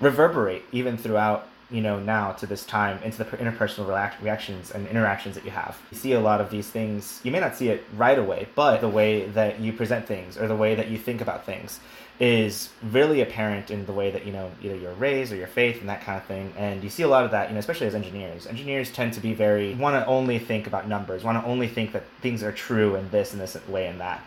reverberate 0.00 0.62
even 0.72 0.96
throughout 0.96 1.48
you 1.72 1.80
know 1.80 1.98
now 1.98 2.32
to 2.32 2.46
this 2.46 2.64
time 2.64 3.02
into 3.02 3.18
the 3.18 3.24
interpersonal 3.24 3.88
reactions 4.20 4.70
and 4.70 4.86
interactions 4.86 5.34
that 5.34 5.44
you 5.44 5.50
have. 5.50 5.78
You 5.90 5.98
see 5.98 6.12
a 6.12 6.20
lot 6.20 6.40
of 6.40 6.50
these 6.50 6.68
things. 6.68 7.20
You 7.24 7.32
may 7.32 7.40
not 7.40 7.56
see 7.56 7.68
it 7.68 7.84
right 7.96 8.18
away 8.18 8.46
but 8.54 8.80
the 8.80 8.88
way 8.88 9.26
that 9.26 9.60
you 9.60 9.72
present 9.72 10.06
things 10.06 10.36
or 10.36 10.46
the 10.46 10.56
way 10.56 10.74
that 10.74 10.88
you 10.88 10.98
think 10.98 11.20
about 11.20 11.46
things 11.46 11.80
is 12.20 12.68
really 12.90 13.20
apparent 13.20 13.70
in 13.70 13.86
the 13.86 13.92
way 13.92 14.10
that 14.10 14.26
you 14.26 14.32
know 14.32 14.50
either 14.62 14.76
you're 14.76 14.94
raised 14.94 15.32
or 15.32 15.36
your 15.36 15.46
faith 15.46 15.80
and 15.80 15.88
that 15.88 16.02
kind 16.02 16.18
of 16.18 16.24
thing. 16.26 16.52
And 16.56 16.84
you 16.84 16.90
see 16.90 17.02
a 17.02 17.08
lot 17.08 17.24
of 17.24 17.30
that 17.30 17.48
you 17.48 17.54
know 17.54 17.58
especially 17.58 17.86
as 17.86 17.94
engineers. 17.94 18.46
Engineers 18.46 18.90
tend 18.90 19.14
to 19.14 19.20
be 19.20 19.34
very 19.34 19.74
want 19.74 19.96
to 19.96 20.06
only 20.06 20.38
think 20.38 20.66
about 20.66 20.88
numbers 20.88 21.24
want 21.24 21.42
to 21.42 21.48
only 21.48 21.68
think 21.68 21.92
that 21.92 22.04
things 22.20 22.42
are 22.42 22.52
true 22.52 22.94
in 22.96 23.08
this 23.10 23.32
and 23.32 23.40
this 23.40 23.56
way 23.68 23.86
and 23.86 24.00
that. 24.00 24.22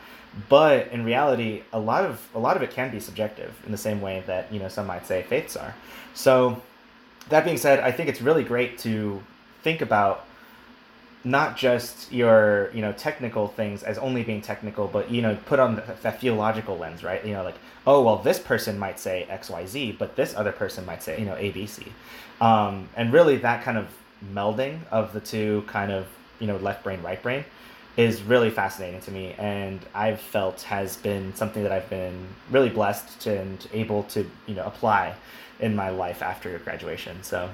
But 0.50 0.90
in 0.90 1.06
reality 1.06 1.64
a 1.72 1.80
lot 1.80 2.04
of 2.04 2.28
a 2.34 2.40
lot 2.40 2.58
of 2.58 2.64
it 2.64 2.72
can 2.72 2.92
be 2.92 3.00
subjective 3.00 3.54
in 3.66 3.72
the 3.72 3.78
same 3.78 4.02
way 4.02 4.24
that 4.28 4.52
you 4.52 4.60
know 4.60 4.68
some 4.68 4.88
might 4.88 5.06
say 5.06 5.24
faiths 5.24 5.56
are. 5.56 5.76
So 6.14 6.62
that 7.30 7.44
being 7.46 7.58
said, 7.58 7.80
I 7.80 7.92
think 7.92 8.10
it's 8.10 8.22
really 8.22 8.44
great 8.44 8.78
to 8.80 9.22
think 9.64 9.82
about 9.82 10.26
not 11.24 11.58
just 11.58 12.12
your 12.12 12.70
you 12.72 12.82
know 12.82 12.92
technical 12.94 13.48
things 13.48 13.82
as 13.82 13.98
only 13.98 14.24
being 14.24 14.42
technical, 14.42 14.88
but 14.88 15.10
you 15.10 15.22
know 15.22 15.36
put 15.48 15.60
on 15.60 15.82
that 16.04 16.22
theological 16.22 16.78
lens, 16.78 17.04
right? 17.04 17.26
You 17.26 17.34
know, 17.34 17.44
like 17.44 17.56
oh 17.88 18.04
well, 18.04 18.18
this 18.18 18.40
person 18.40 18.78
might 18.78 19.00
say 19.00 19.24
X 19.30 19.50
Y 19.50 19.66
Z, 19.66 19.96
but 19.98 20.16
this 20.16 20.36
other 20.36 20.52
person 20.52 20.86
might 20.86 21.02
say 21.02 21.20
you 21.20 21.26
know 21.26 21.36
A 21.36 21.52
B 21.52 21.66
C, 21.66 21.92
um, 22.42 22.90
and 22.96 23.12
really 23.12 23.38
that 23.38 23.64
kind 23.64 23.78
of 23.78 23.88
melding 24.34 24.80
of 24.92 25.14
the 25.14 25.20
two 25.20 25.64
kind 25.68 25.92
of 25.92 26.08
you 26.40 26.48
know 26.48 26.58
left 26.58 26.84
brain 26.84 27.02
right 27.02 27.22
brain 27.22 27.44
is 27.98 28.22
really 28.24 28.50
fascinating 28.50 29.00
to 29.02 29.12
me 29.12 29.34
and 29.38 29.80
I've 29.94 30.20
felt 30.20 30.62
has 30.64 30.98
been 30.98 31.34
something 31.36 31.64
that 31.64 31.72
I've 31.72 31.90
been 31.90 32.28
really 32.52 32.70
blessed 32.70 33.22
to, 33.22 33.40
and 33.40 33.68
able 33.74 34.04
to 34.04 34.30
you 34.48 34.56
know 34.56 34.66
apply 34.66 35.16
in 35.60 35.76
my 35.76 35.90
life 35.90 36.22
after 36.22 36.58
graduation. 36.60 37.24
So, 37.24 37.50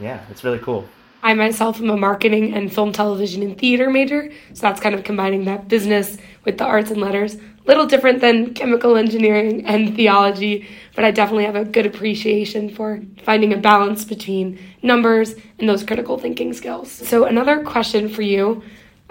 yeah, 0.00 0.24
it's 0.30 0.44
really 0.44 0.58
cool. 0.58 0.86
I 1.22 1.32
myself 1.32 1.80
am 1.80 1.88
a 1.88 1.96
marketing 1.96 2.52
and 2.52 2.70
film, 2.72 2.92
television, 2.92 3.42
and 3.42 3.56
theater 3.56 3.88
major, 3.88 4.30
so 4.52 4.60
that's 4.60 4.80
kind 4.80 4.94
of 4.94 5.04
combining 5.04 5.46
that 5.46 5.68
business 5.68 6.18
with 6.44 6.58
the 6.58 6.64
arts 6.64 6.90
and 6.90 7.00
letters. 7.00 7.38
Little 7.64 7.86
different 7.86 8.20
than 8.20 8.52
chemical 8.52 8.94
engineering 8.96 9.64
and 9.64 9.96
theology, 9.96 10.68
but 10.94 11.02
I 11.02 11.10
definitely 11.12 11.46
have 11.46 11.56
a 11.56 11.64
good 11.64 11.86
appreciation 11.86 12.68
for 12.68 13.00
finding 13.24 13.54
a 13.54 13.56
balance 13.56 14.04
between 14.04 14.58
numbers 14.82 15.34
and 15.58 15.66
those 15.66 15.82
critical 15.82 16.18
thinking 16.18 16.52
skills. 16.52 16.92
So, 16.92 17.24
another 17.24 17.64
question 17.64 18.10
for 18.10 18.20
you, 18.20 18.62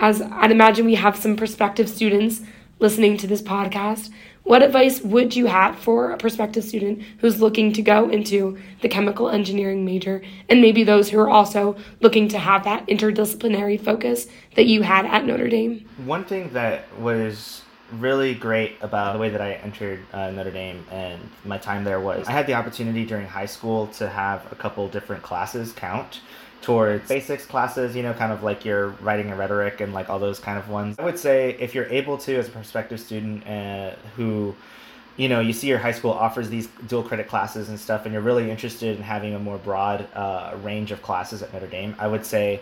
as 0.03 0.21
I'd 0.21 0.51
imagine 0.51 0.85
we 0.85 0.95
have 0.95 1.15
some 1.15 1.37
prospective 1.37 1.87
students 1.87 2.41
listening 2.79 3.15
to 3.19 3.25
this 3.25 3.41
podcast, 3.41 4.09
what 4.43 4.61
advice 4.61 5.01
would 5.01 5.33
you 5.33 5.45
have 5.45 5.79
for 5.79 6.11
a 6.11 6.17
prospective 6.17 6.65
student 6.65 7.01
who's 7.19 7.39
looking 7.39 7.71
to 7.71 7.81
go 7.81 8.09
into 8.09 8.57
the 8.81 8.89
chemical 8.89 9.29
engineering 9.29 9.85
major 9.85 10.21
and 10.49 10.59
maybe 10.59 10.83
those 10.83 11.09
who 11.09 11.17
are 11.19 11.29
also 11.29 11.77
looking 12.01 12.27
to 12.27 12.37
have 12.37 12.65
that 12.65 12.85
interdisciplinary 12.87 13.79
focus 13.79 14.27
that 14.55 14.65
you 14.65 14.81
had 14.81 15.05
at 15.05 15.25
Notre 15.25 15.47
Dame? 15.47 15.87
One 16.03 16.25
thing 16.25 16.51
that 16.51 16.83
was 16.99 17.61
really 17.93 18.33
great 18.33 18.75
about 18.81 19.13
the 19.13 19.19
way 19.19 19.29
that 19.29 19.39
I 19.39 19.53
entered 19.53 20.01
uh, 20.11 20.31
Notre 20.31 20.51
Dame 20.51 20.85
and 20.91 21.21
my 21.45 21.57
time 21.57 21.85
there 21.85 22.01
was 22.01 22.27
I 22.27 22.31
had 22.31 22.47
the 22.47 22.55
opportunity 22.55 23.05
during 23.05 23.27
high 23.27 23.45
school 23.45 23.87
to 23.99 24.09
have 24.09 24.51
a 24.51 24.55
couple 24.55 24.85
different 24.89 25.23
classes 25.23 25.71
count 25.71 26.19
towards 26.63 27.07
basics 27.07 27.45
classes, 27.45 27.95
you 27.95 28.01
know, 28.01 28.13
kind 28.13 28.31
of 28.31 28.41
like 28.41 28.65
your 28.65 28.89
writing 29.01 29.29
and 29.29 29.37
rhetoric 29.37 29.81
and 29.81 29.93
like 29.93 30.09
all 30.09 30.17
those 30.17 30.39
kind 30.39 30.57
of 30.57 30.69
ones. 30.69 30.95
I 30.97 31.03
would 31.03 31.19
say 31.19 31.55
if 31.59 31.75
you're 31.75 31.85
able 31.87 32.17
to, 32.19 32.35
as 32.37 32.47
a 32.47 32.51
prospective 32.51 32.99
student 32.99 33.45
uh, 33.45 33.91
who, 34.15 34.55
you 35.17 35.29
know, 35.29 35.41
you 35.41 35.53
see 35.53 35.67
your 35.67 35.77
high 35.77 35.91
school 35.91 36.11
offers 36.11 36.49
these 36.49 36.67
dual 36.87 37.03
credit 37.03 37.27
classes 37.27 37.69
and 37.69 37.79
stuff, 37.79 38.05
and 38.05 38.13
you're 38.13 38.23
really 38.23 38.49
interested 38.49 38.97
in 38.97 39.03
having 39.03 39.35
a 39.35 39.39
more 39.39 39.57
broad 39.59 40.07
uh, 40.15 40.55
range 40.63 40.91
of 40.91 41.01
classes 41.03 41.43
at 41.43 41.53
Notre 41.53 41.67
Dame, 41.67 41.95
I 41.99 42.07
would 42.07 42.25
say 42.25 42.61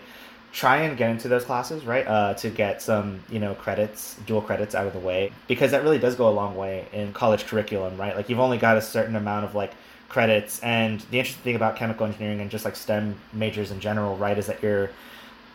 try 0.52 0.82
and 0.82 0.98
get 0.98 1.10
into 1.10 1.28
those 1.28 1.44
classes, 1.44 1.86
right? 1.86 2.06
Uh, 2.06 2.34
to 2.34 2.50
get 2.50 2.82
some, 2.82 3.22
you 3.30 3.38
know, 3.38 3.54
credits, 3.54 4.16
dual 4.26 4.42
credits 4.42 4.74
out 4.74 4.86
of 4.86 4.92
the 4.92 4.98
way, 4.98 5.32
because 5.48 5.70
that 5.70 5.82
really 5.82 5.98
does 5.98 6.14
go 6.14 6.28
a 6.28 6.34
long 6.34 6.54
way 6.56 6.86
in 6.92 7.10
college 7.14 7.46
curriculum, 7.46 7.96
right? 7.96 8.14
Like 8.14 8.28
you've 8.28 8.40
only 8.40 8.58
got 8.58 8.76
a 8.76 8.82
certain 8.82 9.16
amount 9.16 9.46
of 9.46 9.54
like 9.54 9.72
credits, 10.12 10.60
and 10.60 11.00
the 11.10 11.18
interesting 11.18 11.42
thing 11.42 11.56
about 11.56 11.74
chemical 11.74 12.04
engineering 12.04 12.40
and 12.40 12.50
just 12.50 12.66
like 12.66 12.76
STEM 12.76 13.16
majors 13.32 13.70
in 13.70 13.80
general, 13.80 14.14
right, 14.16 14.36
is 14.36 14.46
that 14.46 14.62
your 14.62 14.90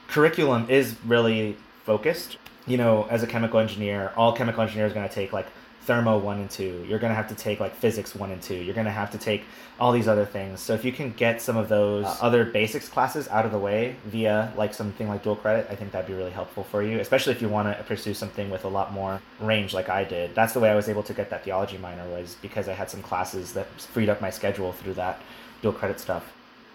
curriculum 0.08 0.68
is 0.68 0.96
really 1.06 1.56
focused. 1.86 2.38
You 2.68 2.78
know, 2.78 3.08
as 3.10 3.24
a 3.24 3.28
chemical 3.28 3.60
engineer, 3.60 4.12
all 4.16 4.34
chemical 4.34 4.62
engineers 4.62 4.92
are 4.92 4.96
going 4.96 5.08
to 5.08 5.14
take 5.14 5.34
like 5.34 5.48
thermo 5.88 6.18
one 6.18 6.42
and 6.42 6.50
two. 6.50 6.86
You're 6.88 7.00
going 7.00 7.12
to 7.12 7.16
have 7.16 7.30
to 7.30 7.36
take 7.36 7.62
like 7.62 7.74
physics 7.74 8.14
one 8.14 8.30
and 8.32 8.42
two. 8.42 8.56
You're 8.56 8.76
going 8.76 8.86
to 8.86 8.92
have 8.92 9.10
to 9.12 9.18
take 9.18 9.44
all 9.80 9.94
these 9.94 10.08
other 10.08 10.26
things. 10.26 10.60
So 10.60 10.74
if 10.74 10.84
you 10.84 10.92
can 10.92 11.12
get 11.12 11.42
some 11.42 11.56
of 11.56 11.70
those 11.70 12.06
uh, 12.06 12.18
other 12.22 12.44
basics 12.44 12.90
classes 12.90 13.30
out 13.30 13.46
of 13.46 13.54
the 13.54 13.58
way 13.58 13.96
via 14.06 14.52
like 14.58 14.74
something 14.74 15.08
like 15.08 15.24
dual 15.24 15.38
credit, 15.38 15.66
I 15.70 15.76
think 15.76 15.94
that'd 15.94 16.06
be 16.06 16.14
really 16.14 16.32
helpful 16.32 16.66
for 16.66 16.84
you, 16.84 17.00
especially 17.00 17.32
if 17.32 17.42
you 17.42 17.48
want 17.48 17.76
to 17.76 17.84
pursue 17.86 18.14
something 18.14 18.50
with 18.50 18.66
a 18.66 18.68
lot 18.68 18.92
more 18.92 19.22
range 19.40 19.74
like 19.74 19.88
I 19.88 20.04
did. 20.04 20.36
That's 20.36 20.52
the 20.52 20.60
way 20.60 20.70
I 20.70 20.76
was 20.76 20.90
able 20.90 21.04
to 21.04 21.14
get 21.14 21.30
that 21.30 21.46
theology 21.46 21.78
minor 21.78 22.06
was 22.10 22.36
because 22.42 22.68
I 22.68 22.74
had 22.74 22.90
some 22.90 23.02
classes 23.02 23.54
that 23.54 23.68
freed 23.80 24.10
up 24.10 24.20
my 24.20 24.30
schedule 24.30 24.74
through 24.74 24.96
that 24.96 25.22
dual 25.62 25.72
credit 25.72 26.02
stuff 26.02 26.34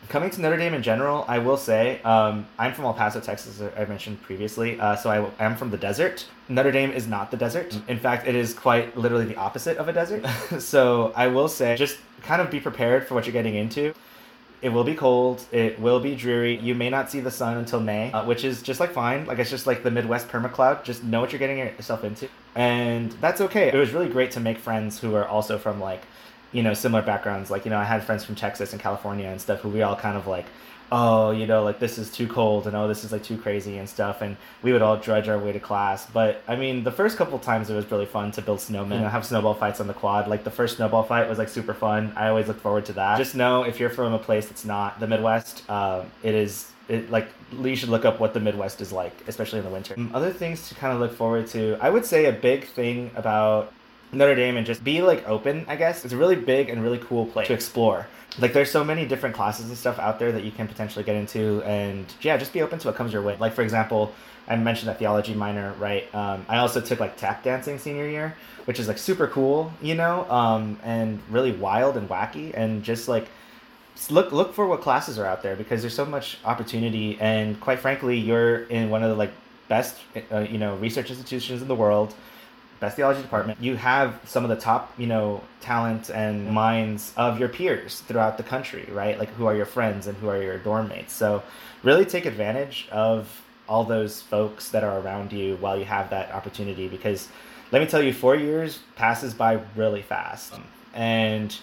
coming 0.09 0.31
to 0.31 0.41
Notre 0.41 0.57
Dame 0.57 0.75
in 0.75 0.83
general, 0.83 1.25
I 1.29 1.39
will 1.39 1.57
say 1.57 2.01
um, 2.03 2.47
I'm 2.59 2.75
from 2.75 2.85
El 2.85 2.95
Paso, 2.95 3.21
Texas, 3.21 3.61
as 3.61 3.73
I 3.77 3.85
mentioned 3.85 4.23
previously. 4.23 4.79
Uh, 4.79 4.97
so 4.97 5.11
I 5.11 5.45
am 5.45 5.57
from 5.57 5.71
the 5.71 5.77
desert. 5.77 6.27
Notre 6.49 6.73
Dame 6.73 6.91
is 6.91 7.07
not 7.07 7.31
the 7.31 7.37
desert. 7.37 7.79
In 7.89 7.99
fact, 7.99 8.27
it 8.27 8.35
is 8.35 8.55
quite 8.55 8.97
literally 8.97 9.25
the 9.25 9.37
opposite 9.37 9.79
of 9.79 9.89
a 9.89 9.93
desert. 9.93 10.25
so 10.59 11.13
I 11.17 11.29
will 11.29 11.49
say, 11.49 11.77
just 11.77 11.99
kind 12.23 12.43
of 12.43 12.51
be 12.51 12.61
prepared 12.61 13.07
for 13.07 13.15
what 13.15 13.27
you're 13.27 13.33
getting 13.33 13.55
into. 13.55 13.95
It 14.61 14.69
will 14.69 14.85
be 14.85 14.95
cold. 14.95 15.45
It 15.51 15.81
will 15.81 15.99
be 15.99 16.15
dreary. 16.15 16.57
You 16.57 16.77
may 16.77 16.89
not 16.89 17.11
see 17.11 17.19
the 17.19 17.33
sun 17.33 17.57
until 17.57 17.81
May, 17.81 18.13
uh, 18.13 18.25
which 18.25 18.45
is 18.45 18.63
just 18.63 18.79
like 18.79 18.93
fine. 18.93 19.27
Like 19.27 19.41
it's 19.41 19.51
just 19.51 19.67
like 19.67 19.83
the 19.83 19.91
Midwest 19.91 20.29
permacloud. 20.29 20.85
Just 20.85 21.03
know 21.03 21.21
what 21.21 21.33
you're 21.33 21.41
getting 21.41 21.59
yourself 21.59 22.05
into, 22.05 22.29
and 22.55 23.11
that's 23.21 23.41
okay. 23.41 23.69
It 23.69 23.75
was 23.75 23.91
really 23.91 24.09
great 24.09 24.31
to 24.33 24.41
make 24.41 24.59
friends 24.59 25.01
who 25.01 25.17
are 25.17 25.27
also 25.27 25.59
from 25.59 25.81
like 25.81 26.03
you 26.53 26.63
know 26.63 26.75
similar 26.75 27.03
backgrounds. 27.03 27.51
Like 27.51 27.65
you 27.65 27.71
know 27.71 27.79
i 27.79 27.85
had 27.85 28.03
friends 28.05 28.25
from 28.25 28.35
texas 28.35 28.73
and 28.73 28.81
california 28.81 29.27
and 29.29 29.41
stuff 29.41 29.61
who 29.61 29.69
we 29.69 29.83
all 29.83 29.97
kind 29.97 30.17
of 30.17 30.27
like 30.27 30.47
oh 30.91 31.31
you 31.31 31.47
know 31.47 31.65
like 31.65 31.79
this 31.79 31.97
is 31.97 32.11
too 32.11 32.27
cold 32.29 32.67
and 32.67 32.77
oh 32.77 32.87
this 32.87 33.03
is 33.03 33.13
like 33.13 33.23
too 33.23 33.39
crazy 33.39 33.79
and 33.79 33.89
stuff. 33.89 34.21
And 34.21 34.37
we 34.63 34.73
would 34.73 34.83
all 34.83 34.97
drudge 34.97 35.29
our 35.29 35.39
way 35.39 35.53
to 35.53 35.61
class. 35.61 36.07
But 36.07 36.43
i 36.47 36.55
mean 36.57 36.85
the 36.85 36.93
first 36.93 37.17
couple 37.17 37.39
times 37.39 37.71
it 37.71 37.75
was 37.75 37.91
really 37.91 38.07
fun 38.07 38.31
to 38.33 38.43
build 38.43 38.59
snowmen 38.59 39.01
know, 39.01 39.09
have 39.09 39.25
snowball 39.25 39.55
fights 39.55 39.81
on 39.81 39.87
the 39.87 39.95
quad. 39.95 40.29
Like 40.29 40.45
the 40.45 40.51
first 40.51 40.77
snowball 40.77 41.03
fight 41.03 41.29
was 41.29 41.39
like 41.39 41.49
super 41.49 41.75
fun. 41.75 42.13
I 42.15 42.29
always 42.29 42.47
look 42.49 42.61
forward 42.61 42.85
to 42.87 42.93
that. 42.95 43.19
Just 43.19 43.35
know 43.35 43.63
if 43.63 43.81
you're 43.81 43.91
from 43.91 44.13
a 44.13 44.19
place 44.19 44.47
that's 44.47 44.65
not 44.65 45.01
the 45.01 45.07
midwest 45.07 45.65
uh, 45.69 46.05
it 46.23 46.35
is 46.35 46.73
it, 46.89 47.11
like 47.11 47.29
you 47.61 47.77
should 47.77 47.89
look 47.89 48.05
up 48.05 48.21
what 48.21 48.35
the 48.35 48.41
Midwest 48.41 48.81
is 48.81 48.93
like, 48.93 49.13
especially 49.29 49.61
in 49.61 49.65
the 49.65 49.71
winter. 49.71 49.95
Other 50.13 50.33
things 50.33 50.69
to 50.69 50.75
kind 50.75 50.93
of 50.93 51.01
look 51.01 51.15
forward 51.17 51.47
to. 51.49 51.77
I 51.81 51.91
would 51.91 52.05
say 52.05 52.27
a 52.27 52.33
big 52.33 52.67
thing 52.67 53.11
about 53.15 53.73
Notre 54.13 54.35
Dame 54.35 54.59
and 54.59 54.67
just 54.67 54.85
be 54.85 55.01
like 55.01 55.27
open, 55.27 55.65
I 55.69 55.77
guess. 55.77 56.05
It's 56.05 56.13
a 56.13 56.17
really 56.17 56.37
big 56.37 56.69
and 56.69 56.83
really 56.83 56.99
cool 56.99 57.27
place 57.27 57.49
to 57.49 57.55
explore. 57.55 58.07
Like 58.39 58.53
there's 58.53 58.71
so 58.71 58.85
many 58.85 59.07
different 59.07 59.35
classes 59.35 59.69
and 59.69 59.77
stuff 59.77 59.99
out 59.99 60.19
there 60.19 60.33
that 60.33 60.45
you 60.45 60.51
can 60.51 60.69
potentially 60.69 61.05
get 61.05 61.17
into 61.17 61.63
and 61.63 62.07
yeah, 62.21 62.37
just 62.37 62.53
be 62.53 62.63
open 62.63 62.79
to 62.81 62.89
what 62.89 62.97
comes 62.97 63.13
your 63.13 63.23
way. 63.23 63.37
Like 63.39 63.55
for 63.55 63.63
example, 63.63 64.13
I 64.49 64.57
mentioned 64.57 64.89
that 64.89 64.99
theology 64.99 65.35
minor, 65.35 65.73
right? 65.79 66.13
Um, 66.15 66.45
I 66.49 66.59
also 66.59 66.81
took 66.81 67.01
like 67.01 67.17
tap 67.17 67.43
dancing 67.43 67.79
senior 67.79 68.09
year, 68.09 68.37
which 68.67 68.79
is 68.79 68.89
like 68.89 68.99
super 68.99 69.29
cool, 69.29 69.73
you 69.81 69.95
know, 69.95 70.31
um, 70.31 70.79
and 70.83 71.21
really 71.31 71.53
wild 71.53 71.97
and 71.97 72.09
wacky 72.09 72.53
and 72.55 72.83
just 72.83 73.09
like 73.09 73.29
look 74.11 74.33
look 74.33 74.55
for 74.55 74.67
what 74.67 74.81
classes 74.81 75.19
are 75.19 75.27
out 75.27 75.43
there 75.43 75.55
because 75.55 75.83
there's 75.83 75.95
so 75.95 76.05
much 76.07 76.39
opportunity 76.45 77.19
and 77.21 77.61
quite 77.61 77.79
frankly, 77.79 78.19
you're 78.19 78.65
in 78.65 78.91
one 78.91 79.03
of 79.03 79.11
the 79.11 79.17
like 79.17 79.33
best 79.69 79.97
uh, 80.31 80.41
you 80.41 80.59
know 80.59 80.77
research 80.77 81.11
institutions 81.11 81.63
in 81.63 81.69
the 81.69 81.75
world 81.75 82.15
best 82.83 82.97
theology 82.97 83.23
department, 83.23 83.61
you 83.61 83.77
have 83.77 84.21
some 84.27 84.43
of 84.43 84.51
the 84.51 84.57
top, 84.57 84.93
you 84.99 85.07
know, 85.07 85.41
talent 85.61 86.11
and 86.11 86.51
minds 86.51 87.13
of 87.17 87.39
your 87.39 87.49
peers 87.49 88.01
throughout 88.01 88.37
the 88.37 88.43
country, 88.43 88.89
right? 88.91 89.21
Like 89.21 89.29
who 89.35 89.47
are 89.47 89.55
your 89.55 89.67
friends 89.67 90.09
and 90.09 90.19
who 90.19 90.29
are 90.29 90.43
your 90.43 90.59
dorm 90.59 90.89
mates. 90.89 91.13
So 91.13 91.45
really 91.85 92.05
take 92.05 92.27
advantage 92.27 92.89
of 92.91 93.41
all 93.69 93.85
those 93.85 94.21
folks 94.21 94.71
that 94.71 94.83
are 94.83 94.99
around 94.99 95.33
you 95.33 95.55
while 95.59 95.79
you 95.79 95.85
have 95.85 96.11
that 96.11 96.33
opportunity 96.33 96.89
because 96.89 97.29
let 97.71 97.81
me 97.81 97.87
tell 97.87 98.03
you, 98.03 98.13
four 98.13 98.35
years 98.35 98.81
passes 98.97 99.33
by 99.33 99.61
really 99.77 100.03
fast. 100.03 100.53
And 100.93 101.57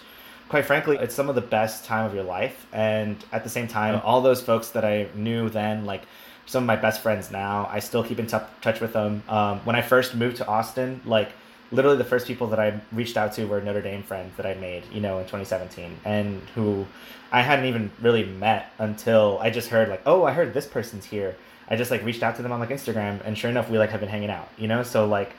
quite 0.48 0.64
frankly, 0.64 0.96
it's 0.96 1.14
some 1.14 1.28
of 1.28 1.34
the 1.34 1.42
best 1.42 1.84
time 1.84 2.06
of 2.06 2.14
your 2.14 2.24
life. 2.24 2.66
And 2.72 3.22
at 3.30 3.44
the 3.44 3.50
same 3.50 3.68
time, 3.68 4.00
all 4.04 4.22
those 4.22 4.40
folks 4.40 4.70
that 4.70 4.86
I 4.86 5.08
knew 5.14 5.50
then, 5.50 5.84
like 5.84 6.02
some 6.46 6.64
of 6.64 6.66
my 6.66 6.76
best 6.76 7.00
friends 7.00 7.30
now. 7.30 7.68
I 7.70 7.78
still 7.78 8.02
keep 8.02 8.18
in 8.18 8.26
t- 8.26 8.36
touch 8.60 8.80
with 8.80 8.92
them. 8.92 9.22
Um, 9.28 9.60
when 9.60 9.76
I 9.76 9.82
first 9.82 10.14
moved 10.14 10.38
to 10.38 10.46
Austin, 10.46 11.00
like 11.04 11.30
literally 11.72 11.96
the 11.96 12.04
first 12.04 12.26
people 12.26 12.48
that 12.48 12.58
I 12.58 12.80
reached 12.92 13.16
out 13.16 13.32
to 13.34 13.44
were 13.44 13.60
Notre 13.60 13.82
Dame 13.82 14.02
friends 14.02 14.36
that 14.36 14.46
I 14.46 14.54
made, 14.54 14.84
you 14.92 15.00
know, 15.00 15.18
in 15.18 15.24
2017, 15.24 15.98
and 16.04 16.40
who 16.54 16.86
I 17.32 17.42
hadn't 17.42 17.66
even 17.66 17.90
really 18.00 18.24
met 18.24 18.72
until 18.78 19.38
I 19.40 19.50
just 19.50 19.68
heard 19.68 19.88
like, 19.88 20.02
oh, 20.06 20.24
I 20.24 20.32
heard 20.32 20.52
this 20.52 20.66
person's 20.66 21.04
here. 21.04 21.36
I 21.68 21.76
just 21.76 21.90
like 21.90 22.02
reached 22.04 22.22
out 22.22 22.36
to 22.36 22.42
them 22.42 22.50
on 22.52 22.58
like 22.58 22.70
Instagram, 22.70 23.24
and 23.24 23.38
sure 23.38 23.50
enough, 23.50 23.70
we 23.70 23.78
like 23.78 23.90
have 23.90 24.00
been 24.00 24.08
hanging 24.08 24.30
out, 24.30 24.48
you 24.58 24.66
know. 24.66 24.82
So 24.82 25.06
like, 25.06 25.32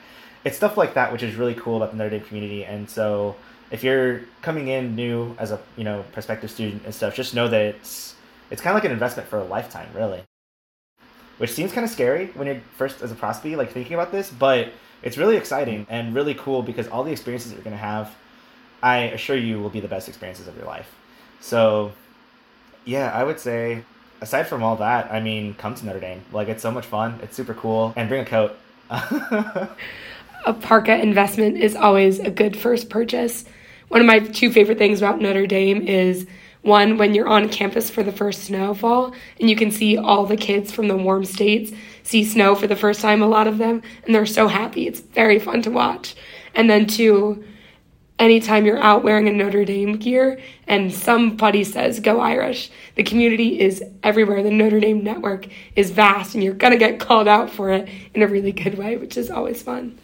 it's 0.44 0.56
stuff 0.56 0.76
like 0.76 0.94
that 0.94 1.12
which 1.12 1.22
is 1.22 1.36
really 1.36 1.54
cool 1.54 1.76
about 1.76 1.90
the 1.90 1.96
Notre 1.96 2.18
Dame 2.18 2.26
community, 2.26 2.64
and 2.64 2.88
so 2.88 3.36
if 3.70 3.84
you're 3.84 4.22
coming 4.40 4.68
in 4.68 4.96
new 4.96 5.34
as 5.38 5.50
a 5.50 5.60
you 5.76 5.84
know 5.84 6.04
prospective 6.12 6.50
student 6.50 6.82
and 6.84 6.94
stuff, 6.94 7.14
just 7.14 7.34
know 7.34 7.48
that 7.48 7.60
it's 7.60 8.14
it's 8.50 8.62
kind 8.62 8.74
of 8.74 8.82
like 8.82 8.86
an 8.86 8.92
investment 8.92 9.28
for 9.28 9.38
a 9.38 9.44
lifetime, 9.44 9.88
really 9.94 10.22
which 11.42 11.50
seems 11.50 11.72
kind 11.72 11.84
of 11.84 11.90
scary 11.90 12.26
when 12.34 12.46
you're 12.46 12.60
first 12.76 13.02
as 13.02 13.10
a 13.10 13.16
prospect, 13.16 13.56
like 13.56 13.72
thinking 13.72 13.94
about 13.94 14.12
this, 14.12 14.30
but 14.30 14.68
it's 15.02 15.18
really 15.18 15.36
exciting 15.36 15.84
and 15.90 16.14
really 16.14 16.34
cool 16.34 16.62
because 16.62 16.86
all 16.86 17.02
the 17.02 17.10
experiences 17.10 17.50
that 17.50 17.56
you're 17.56 17.64
going 17.64 17.74
to 17.74 17.82
have, 17.82 18.14
I 18.80 18.98
assure 19.08 19.36
you, 19.36 19.58
will 19.58 19.68
be 19.68 19.80
the 19.80 19.88
best 19.88 20.06
experiences 20.06 20.46
of 20.46 20.56
your 20.56 20.66
life. 20.66 20.88
So, 21.40 21.94
yeah, 22.84 23.10
I 23.12 23.24
would 23.24 23.40
say, 23.40 23.82
aside 24.20 24.44
from 24.44 24.62
all 24.62 24.76
that, 24.76 25.10
I 25.10 25.18
mean, 25.18 25.54
come 25.54 25.74
to 25.74 25.84
Notre 25.84 25.98
Dame. 25.98 26.22
Like, 26.30 26.46
it's 26.46 26.62
so 26.62 26.70
much 26.70 26.86
fun. 26.86 27.18
It's 27.24 27.36
super 27.36 27.54
cool. 27.54 27.92
And 27.96 28.08
bring 28.08 28.22
a 28.22 28.24
coat. 28.24 28.56
a 28.90 30.52
parka 30.60 30.96
investment 30.96 31.56
is 31.56 31.74
always 31.74 32.20
a 32.20 32.30
good 32.30 32.56
first 32.56 32.88
purchase. 32.88 33.44
One 33.88 34.00
of 34.00 34.06
my 34.06 34.20
two 34.20 34.52
favorite 34.52 34.78
things 34.78 35.02
about 35.02 35.20
Notre 35.20 35.48
Dame 35.48 35.82
is 35.88 36.24
one, 36.62 36.96
when 36.96 37.14
you're 37.14 37.28
on 37.28 37.48
campus 37.48 37.90
for 37.90 38.02
the 38.02 38.12
first 38.12 38.44
snowfall 38.44 39.12
and 39.40 39.50
you 39.50 39.56
can 39.56 39.70
see 39.70 39.98
all 39.98 40.26
the 40.26 40.36
kids 40.36 40.70
from 40.70 40.88
the 40.88 40.96
warm 40.96 41.24
states 41.24 41.72
see 42.04 42.24
snow 42.24 42.54
for 42.54 42.66
the 42.66 42.76
first 42.76 43.00
time, 43.00 43.22
a 43.22 43.26
lot 43.26 43.46
of 43.46 43.58
them, 43.58 43.82
and 44.04 44.14
they're 44.14 44.26
so 44.26 44.48
happy. 44.48 44.86
It's 44.86 45.00
very 45.00 45.38
fun 45.38 45.62
to 45.62 45.70
watch. 45.70 46.14
And 46.54 46.68
then 46.68 46.86
two, 46.86 47.44
anytime 48.18 48.64
you're 48.64 48.78
out 48.78 49.02
wearing 49.02 49.28
a 49.28 49.32
Notre 49.32 49.64
Dame 49.64 49.96
gear 49.96 50.40
and 50.66 50.92
somebody 50.92 51.64
says, 51.64 52.00
Go 52.00 52.20
Irish, 52.20 52.70
the 52.94 53.02
community 53.02 53.60
is 53.60 53.82
everywhere. 54.02 54.42
The 54.42 54.50
Notre 54.50 54.80
Dame 54.80 55.02
network 55.02 55.46
is 55.76 55.90
vast, 55.90 56.34
and 56.34 56.44
you're 56.44 56.54
going 56.54 56.72
to 56.72 56.78
get 56.78 57.00
called 57.00 57.28
out 57.28 57.50
for 57.50 57.70
it 57.70 57.88
in 58.14 58.22
a 58.22 58.28
really 58.28 58.52
good 58.52 58.78
way, 58.78 58.96
which 58.96 59.16
is 59.16 59.30
always 59.30 59.62
fun. 59.62 59.98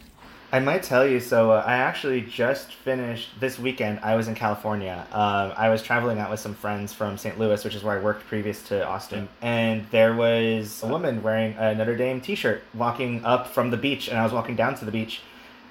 I 0.51 0.59
might 0.59 0.81
tell 0.81 1.05
you. 1.05 1.19
So 1.19 1.51
uh, 1.51 1.63
I 1.65 1.73
actually 1.73 2.21
just 2.21 2.73
finished 2.73 3.39
this 3.39 3.59
weekend. 3.59 3.99
I 4.01 4.15
was 4.15 4.27
in 4.27 4.33
California. 4.33 5.05
Uh, 5.11 5.53
I 5.55 5.69
was 5.69 5.83
traveling 5.83 6.17
out 6.17 6.31
with 6.31 6.39
some 6.39 6.55
friends 6.55 6.91
from 6.91 7.19
St. 7.19 7.37
Louis, 7.37 7.63
which 7.63 7.75
is 7.75 7.83
where 7.83 7.99
I 7.99 8.01
worked 8.01 8.25
previous 8.25 8.63
to 8.69 8.85
Austin. 8.85 9.29
And 9.41 9.85
there 9.91 10.15
was 10.15 10.81
a 10.81 10.87
woman 10.87 11.21
wearing 11.21 11.55
a 11.57 11.75
Notre 11.75 11.95
Dame 11.95 12.19
T-shirt 12.19 12.63
walking 12.73 13.23
up 13.23 13.47
from 13.47 13.69
the 13.69 13.77
beach, 13.77 14.07
and 14.07 14.17
I 14.17 14.23
was 14.23 14.33
walking 14.33 14.55
down 14.55 14.73
to 14.75 14.85
the 14.85 14.91
beach, 14.91 15.21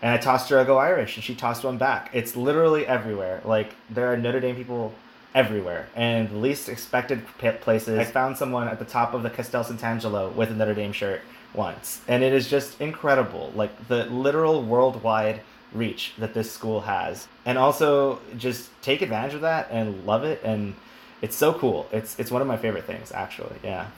and 0.00 0.12
I 0.12 0.18
tossed 0.18 0.48
her 0.50 0.60
a 0.60 0.64
"Go 0.64 0.78
Irish," 0.78 1.16
and 1.16 1.24
she 1.24 1.34
tossed 1.34 1.64
one 1.64 1.76
back. 1.76 2.10
It's 2.12 2.36
literally 2.36 2.86
everywhere. 2.86 3.42
Like 3.44 3.74
there 3.90 4.12
are 4.12 4.16
Notre 4.16 4.38
Dame 4.38 4.54
people 4.54 4.94
everywhere, 5.34 5.88
and 5.94 6.30
the 6.30 6.36
least 6.36 6.68
expected 6.68 7.22
places. 7.60 7.98
I 7.98 8.04
found 8.04 8.36
someone 8.36 8.68
at 8.68 8.78
the 8.78 8.84
top 8.84 9.14
of 9.14 9.22
the 9.22 9.30
Castel 9.30 9.64
Sant'Angelo 9.64 10.34
with 10.34 10.50
a 10.50 10.54
Notre 10.54 10.74
Dame 10.74 10.92
shirt 10.92 11.20
once. 11.54 12.00
And 12.08 12.22
it 12.22 12.32
is 12.32 12.48
just 12.48 12.80
incredible, 12.80 13.52
like 13.54 13.88
the 13.88 14.04
literal 14.06 14.62
worldwide 14.62 15.40
reach 15.72 16.14
that 16.18 16.34
this 16.34 16.50
school 16.50 16.82
has. 16.82 17.28
And 17.44 17.58
also 17.58 18.20
just 18.36 18.70
take 18.82 19.02
advantage 19.02 19.34
of 19.34 19.42
that 19.42 19.68
and 19.70 20.04
love 20.06 20.24
it 20.24 20.40
and 20.42 20.74
it's 21.20 21.36
so 21.36 21.52
cool. 21.52 21.88
It's 21.92 22.18
it's 22.18 22.30
one 22.30 22.42
of 22.42 22.48
my 22.48 22.56
favorite 22.56 22.84
things 22.84 23.12
actually. 23.12 23.56
Yeah. 23.62 23.88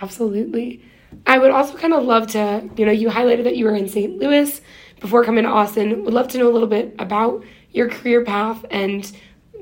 Absolutely. 0.00 0.82
I 1.26 1.38
would 1.38 1.50
also 1.50 1.76
kind 1.76 1.94
of 1.94 2.04
love 2.04 2.26
to, 2.28 2.68
you 2.76 2.84
know, 2.84 2.92
you 2.92 3.08
highlighted 3.08 3.44
that 3.44 3.56
you 3.56 3.64
were 3.64 3.74
in 3.74 3.88
St. 3.88 4.18
Louis 4.18 4.60
before 5.00 5.24
coming 5.24 5.44
to 5.44 5.50
Austin. 5.50 6.04
Would 6.04 6.12
love 6.12 6.28
to 6.28 6.38
know 6.38 6.48
a 6.48 6.52
little 6.52 6.68
bit 6.68 6.94
about 6.98 7.44
your 7.70 7.88
career 7.88 8.24
path 8.24 8.64
and 8.70 9.10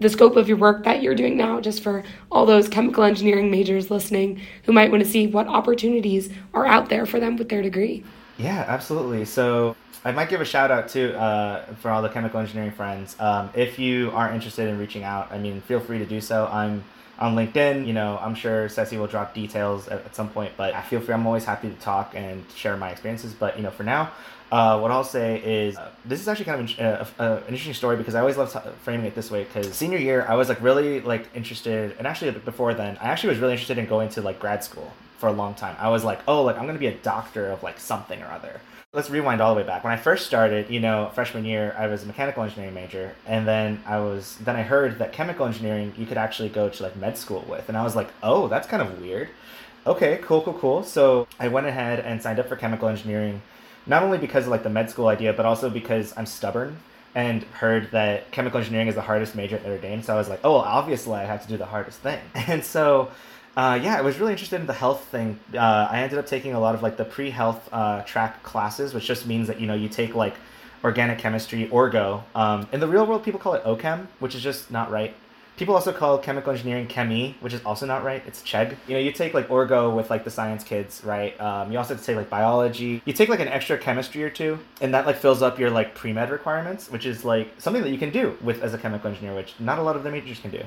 the 0.01 0.09
scope 0.09 0.37
of 0.37 0.49
your 0.49 0.57
work 0.57 0.85
that 0.85 1.03
you're 1.03 1.15
doing 1.15 1.37
now, 1.37 1.61
just 1.61 1.83
for 1.83 2.03
all 2.31 2.47
those 2.47 2.69
chemical 2.69 3.05
engineering 3.05 3.51
majors 3.51 3.91
listening 3.91 4.41
who 4.65 4.73
might 4.73 4.91
want 4.91 5.03
to 5.03 5.09
see 5.09 5.27
what 5.27 5.47
opportunities 5.47 6.31
are 6.53 6.67
out 6.67 6.89
there 6.89 7.07
for 7.07 7.21
them 7.21 7.37
with 7.37 7.49
their 7.49 7.63
degree. 7.63 8.05
Yeah, 8.37 8.65
absolutely. 8.67 9.25
So 9.25 9.77
I 10.05 10.13
might 10.13 10.29
give 10.29 10.41
a 10.41 10.45
shout 10.45 10.71
out 10.71 10.89
to 10.89 11.19
uh, 11.19 11.67
for 11.77 11.91
all 11.91 12.03
the 12.03 12.09
chemical 12.09 12.41
engineering 12.41 12.73
friends. 12.73 13.17
Um, 13.19 13.51
if 13.55 13.79
you 13.79 14.11
are 14.11 14.31
interested 14.33 14.69
in 14.69 14.79
reaching 14.79 15.05
out, 15.05 15.31
I 15.31 15.39
mean, 15.39 15.61
feel 15.63 15.81
free 15.81 15.99
to 15.99 16.07
do 16.07 16.21
so. 16.21 16.47
I'm 16.53 16.85
on 17.19 17.35
LinkedIn. 17.35 17.87
You 17.87 17.93
know, 17.93 18.19
I'm 18.21 18.35
sure 18.35 18.69
Cece 18.69 18.99
will 18.99 19.07
drop 19.07 19.35
details 19.35 19.89
at, 19.89 20.05
at 20.05 20.15
some 20.15 20.29
point, 20.29 20.53
but 20.57 20.75
I 20.75 20.83
feel 20.83 21.01
free. 21.01 21.15
I'm 21.15 21.27
always 21.27 21.45
happy 21.45 21.69
to 21.69 21.77
talk 21.77 22.15
and 22.15 22.45
share 22.55 22.77
my 22.77 22.91
experiences. 22.91 23.33
But 23.35 23.57
you 23.57 23.63
know, 23.63 23.71
for 23.71 23.83
now, 23.83 24.13
uh, 24.53 24.79
what 24.79 24.91
I'll 24.91 25.05
say 25.05 25.41
is 25.41 25.77
uh, 25.77 25.91
this 26.05 26.21
is 26.21 26.29
actually 26.29 26.45
kind 26.47 26.71
of 26.79 26.81
uh, 27.19 27.23
uh, 27.23 27.37
an 27.37 27.49
interesting 27.49 27.75
story 27.75 27.97
because 27.97 28.15
I 28.15 28.21
always 28.21 28.37
love 28.37 28.53
framing 28.83 29.07
it 29.07 29.15
this 29.15 29.31
way. 29.31 29.45
Because 29.45 29.75
senior 29.75 29.99
year, 29.99 30.25
I 30.29 30.35
was 30.35 30.49
like 30.49 30.61
really 30.61 31.01
like 31.01 31.29
interested, 31.35 31.95
and 31.99 32.07
actually 32.07 32.33
before 32.33 32.75
then, 32.75 32.97
I 33.01 33.07
actually 33.09 33.31
was 33.31 33.39
really 33.39 33.53
interested 33.55 33.79
in 33.79 33.87
going 33.87 34.09
to 34.11 34.23
like 34.23 34.39
grad 34.39 34.63
school 34.63 34.93
for 35.25 35.29
a 35.29 35.33
long 35.33 35.55
time. 35.55 35.75
I 35.79 35.89
was 35.89 36.05
like, 36.05 36.21
oh, 36.29 36.43
like 36.43 36.59
I'm 36.59 36.67
gonna 36.67 36.79
be 36.79 36.87
a 36.87 36.99
doctor 36.99 37.51
of 37.51 37.63
like 37.63 37.81
something 37.81 38.21
or 38.21 38.27
other. 38.27 38.61
Let's 38.93 39.09
rewind 39.09 39.41
all 39.41 39.55
the 39.55 39.63
way 39.63 39.67
back. 39.67 39.83
When 39.83 39.91
I 39.91 39.97
first 39.97 40.27
started, 40.27 40.69
you 40.69 40.81
know, 40.81 41.11
freshman 41.15 41.47
year, 41.47 41.75
I 41.79 41.87
was 41.87 42.03
a 42.03 42.07
mechanical 42.07 42.43
engineering 42.43 42.75
major, 42.75 43.15
and 43.27 43.49
then 43.49 43.83
I 43.87 44.01
was 44.01 44.37
then 44.45 44.55
I 44.55 44.61
heard 44.61 44.99
that 44.99 45.15
chemical 45.15 45.47
engineering 45.47 45.95
you 45.97 46.05
could 46.05 46.19
actually 46.19 46.51
go 46.51 46.69
to 46.69 46.83
like 46.83 46.95
med 46.97 47.17
school 47.17 47.43
with, 47.49 47.71
and 47.71 47.79
I 47.79 47.83
was 47.83 47.97
like, 47.97 48.09
oh, 48.23 48.49
that's 48.49 48.69
kind 48.69 48.83
of 48.83 49.01
weird. 49.01 49.31
Okay, 49.87 50.21
cool, 50.23 50.43
cool, 50.43 50.53
cool. 50.53 50.83
So 50.85 51.27
I 51.41 51.49
went 51.49 51.67
ahead 51.67 52.01
and 52.01 52.21
signed 52.21 52.39
up 52.39 52.47
for 52.47 52.57
chemical 52.57 52.89
engineering 52.89 53.41
not 53.87 54.03
only 54.03 54.19
because 54.19 54.45
of 54.45 54.51
like 54.51 54.63
the 54.63 54.69
med 54.69 54.91
school 54.91 55.07
idea, 55.07 55.33
but 55.33 55.47
also 55.47 55.71
because 55.71 56.13
I'm 56.19 56.27
stubborn 56.27 56.81
and 57.15 57.45
heard 57.45 57.91
that 57.93 58.31
chemical 58.31 58.59
engineering 58.59 58.89
is 58.89 58.95
the 58.95 59.01
hardest 59.01 59.35
major 59.35 59.57
at 59.57 59.63
Notre 59.63 59.79
Dame. 59.79 60.03
So 60.03 60.15
I 60.15 60.19
was 60.19 60.29
like, 60.29 60.41
oh, 60.45 60.53
well, 60.53 60.61
obviously 60.61 61.15
I 61.15 61.25
have 61.25 61.43
to 61.43 61.49
do 61.49 61.57
the 61.57 61.67
hardest 61.67 62.01
thing. 62.01 62.21
And 62.35 62.63
so, 62.63 63.11
uh, 63.57 63.79
yeah, 63.81 63.97
I 63.97 64.01
was 64.01 64.19
really 64.19 64.33
interested 64.33 64.61
in 64.61 64.67
the 64.67 64.73
health 64.73 65.05
thing. 65.07 65.39
Uh, 65.55 65.89
I 65.91 66.01
ended 66.01 66.19
up 66.19 66.27
taking 66.27 66.55
a 66.55 66.61
lot 66.61 66.75
of 66.75 66.83
like 66.83 66.97
the 66.97 67.05
pre-health 67.05 67.69
uh, 67.73 68.03
track 68.03 68.43
classes, 68.43 68.95
which 68.95 69.05
just 69.05 69.27
means 69.27 69.47
that 69.49 69.61
you 69.61 69.67
know 69.67 69.75
you 69.75 69.89
take 69.89 70.15
like 70.15 70.35
organic 70.83 71.19
chemistry, 71.19 71.69
orgo. 71.69 72.23
Um, 72.35 72.69
in 72.73 72.81
the 72.81 72.89
real 72.89 73.07
world, 73.07 73.23
people 73.23 73.41
call 73.41 73.55
it 73.55 73.65
OChem, 73.65 74.07
which 74.19 74.35
is 74.35 74.43
just 74.43 74.71
not 74.71 74.91
right. 74.91 75.15
People 75.57 75.77
also 75.77 75.93
call 75.93 76.19
chemical 76.19 76.51
engineering 76.51 76.89
ChemE, 76.89 77.35
which 77.41 77.53
is 77.53 77.63
also 77.65 77.87
not 77.87 78.03
right. 78.03 78.21
It's 78.27 78.43
cheg. 78.43 78.77
You 78.89 78.95
know, 78.95 78.99
you 78.99 79.13
take 79.13 79.35
like 79.35 79.49
orgo 79.49 79.95
with 79.95 80.11
like 80.11 80.25
the 80.25 80.31
science 80.31 80.65
kids, 80.65 81.03
right? 81.05 81.41
Um, 81.41 81.71
you 81.71 81.79
also 81.79 81.95
have 81.95 82.01
to 82.01 82.07
take 82.07 82.17
like 82.17 82.29
biology. 82.29 83.01
You 83.05 83.13
take 83.13 83.29
like 83.29 83.39
an 83.39 83.47
extra 83.47 83.79
chemistry 83.79 84.25
or 84.25 84.31
two, 84.31 84.59
and 84.81 84.93
that 84.95 85.07
like 85.07 85.17
fills 85.17 85.43
up 85.43 85.61
your 85.61 85.71
like 85.71 85.95
pre 85.95 86.13
med 86.13 86.31
requirements, 86.31 86.91
which 86.91 87.07
is 87.07 87.25
like 87.25 87.49
something 87.59 87.83
that 87.83 87.91
you 87.91 87.99
can 87.99 88.11
do 88.11 88.37
with 88.43 88.65
as 88.65 88.75
a 88.75 88.79
chemical 88.79 89.09
engineer, 89.09 89.33
which 89.33 89.55
not 89.61 89.79
a 89.79 89.83
lot 89.83 89.95
of 89.95 90.03
the 90.03 90.11
majors 90.11 90.41
can 90.41 90.51
do. 90.51 90.63